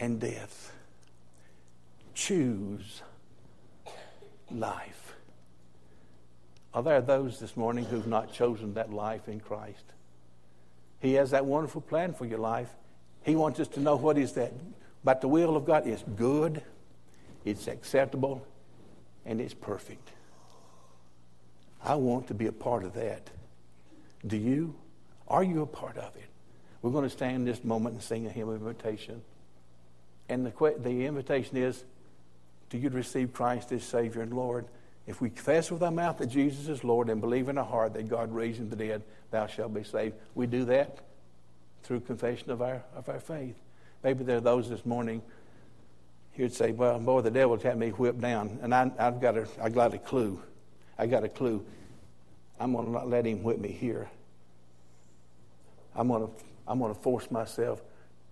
and 0.00 0.18
death 0.18 0.72
choose 2.14 3.02
life. 4.50 5.14
Are 6.72 6.82
there 6.82 7.00
those 7.00 7.38
this 7.38 7.56
morning 7.56 7.84
who've 7.84 8.06
not 8.06 8.32
chosen 8.32 8.74
that 8.74 8.92
life 8.92 9.28
in 9.28 9.40
Christ? 9.40 9.84
He 11.00 11.14
has 11.14 11.30
that 11.30 11.44
wonderful 11.44 11.82
plan 11.82 12.14
for 12.14 12.24
your 12.24 12.38
life. 12.38 12.70
He 13.22 13.36
wants 13.36 13.60
us 13.60 13.68
to 13.68 13.80
know 13.80 13.96
what 13.96 14.16
is 14.16 14.32
that. 14.32 14.52
But 15.04 15.20
the 15.20 15.28
will 15.28 15.56
of 15.56 15.66
God 15.66 15.86
is 15.86 16.02
good, 16.16 16.62
it's 17.44 17.66
acceptable, 17.66 18.46
and 19.26 19.40
it's 19.40 19.54
perfect. 19.54 20.10
I 21.82 21.94
want 21.94 22.26
to 22.28 22.34
be 22.34 22.46
a 22.46 22.52
part 22.52 22.84
of 22.84 22.94
that. 22.94 23.30
Do 24.26 24.36
you? 24.36 24.74
Are 25.28 25.44
you 25.44 25.62
a 25.62 25.66
part 25.66 25.96
of 25.96 26.16
it? 26.16 26.28
We're 26.82 26.90
going 26.90 27.04
to 27.04 27.10
stand 27.10 27.46
this 27.46 27.64
moment 27.64 27.94
and 27.94 28.02
sing 28.02 28.26
a 28.26 28.30
hymn 28.30 28.48
of 28.48 28.60
invitation. 28.60 29.22
And 30.30 30.46
the, 30.46 30.74
the 30.78 31.06
invitation 31.06 31.56
is 31.56 31.84
do 32.70 32.78
you 32.78 32.88
receive 32.88 33.32
Christ 33.32 33.72
as 33.72 33.82
Savior 33.82 34.22
and 34.22 34.32
Lord? 34.32 34.64
If 35.06 35.20
we 35.20 35.28
confess 35.28 35.72
with 35.72 35.82
our 35.82 35.90
mouth 35.90 36.18
that 36.18 36.28
Jesus 36.28 36.68
is 36.68 36.84
Lord 36.84 37.10
and 37.10 37.20
believe 37.20 37.48
in 37.48 37.58
our 37.58 37.64
heart 37.64 37.94
that 37.94 38.08
God 38.08 38.32
raised 38.32 38.60
him 38.60 38.70
the 38.70 38.76
dead, 38.76 39.02
thou 39.32 39.48
shalt 39.48 39.74
be 39.74 39.82
saved. 39.82 40.14
We 40.36 40.46
do 40.46 40.64
that 40.66 40.98
through 41.82 42.00
confession 42.00 42.52
of 42.52 42.62
our, 42.62 42.80
of 42.94 43.08
our 43.08 43.18
faith. 43.18 43.56
Maybe 44.04 44.22
there 44.22 44.36
are 44.36 44.40
those 44.40 44.70
this 44.70 44.86
morning 44.86 45.20
who'd 46.34 46.54
say, 46.54 46.70
Well, 46.70 47.00
boy, 47.00 47.22
the 47.22 47.30
devil's 47.30 47.64
had 47.64 47.76
me 47.76 47.90
whipped 47.90 48.20
down. 48.20 48.60
And 48.62 48.72
I, 48.72 48.88
have 48.98 49.20
got 49.20 49.36
a, 49.36 49.48
I 49.60 49.68
got 49.68 49.94
a 49.94 49.98
clue. 49.98 50.40
I 50.96 51.08
got 51.08 51.24
a 51.24 51.28
clue. 51.28 51.64
I'm 52.60 52.72
going 52.74 52.86
to 52.86 52.92
not 52.92 53.08
let 53.08 53.26
him 53.26 53.42
whip 53.42 53.58
me 53.58 53.72
here. 53.72 54.08
I'm 55.96 56.06
going 56.06 56.28
to, 56.28 56.32
I'm 56.68 56.78
going 56.78 56.94
to 56.94 57.00
force 57.00 57.32
myself 57.32 57.82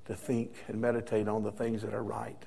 to 0.09 0.15
think 0.15 0.53
and 0.67 0.81
meditate 0.81 1.29
on 1.29 1.45
the 1.45 1.53
things 1.53 1.83
that 1.83 1.95
are 1.95 2.03
right 2.03 2.43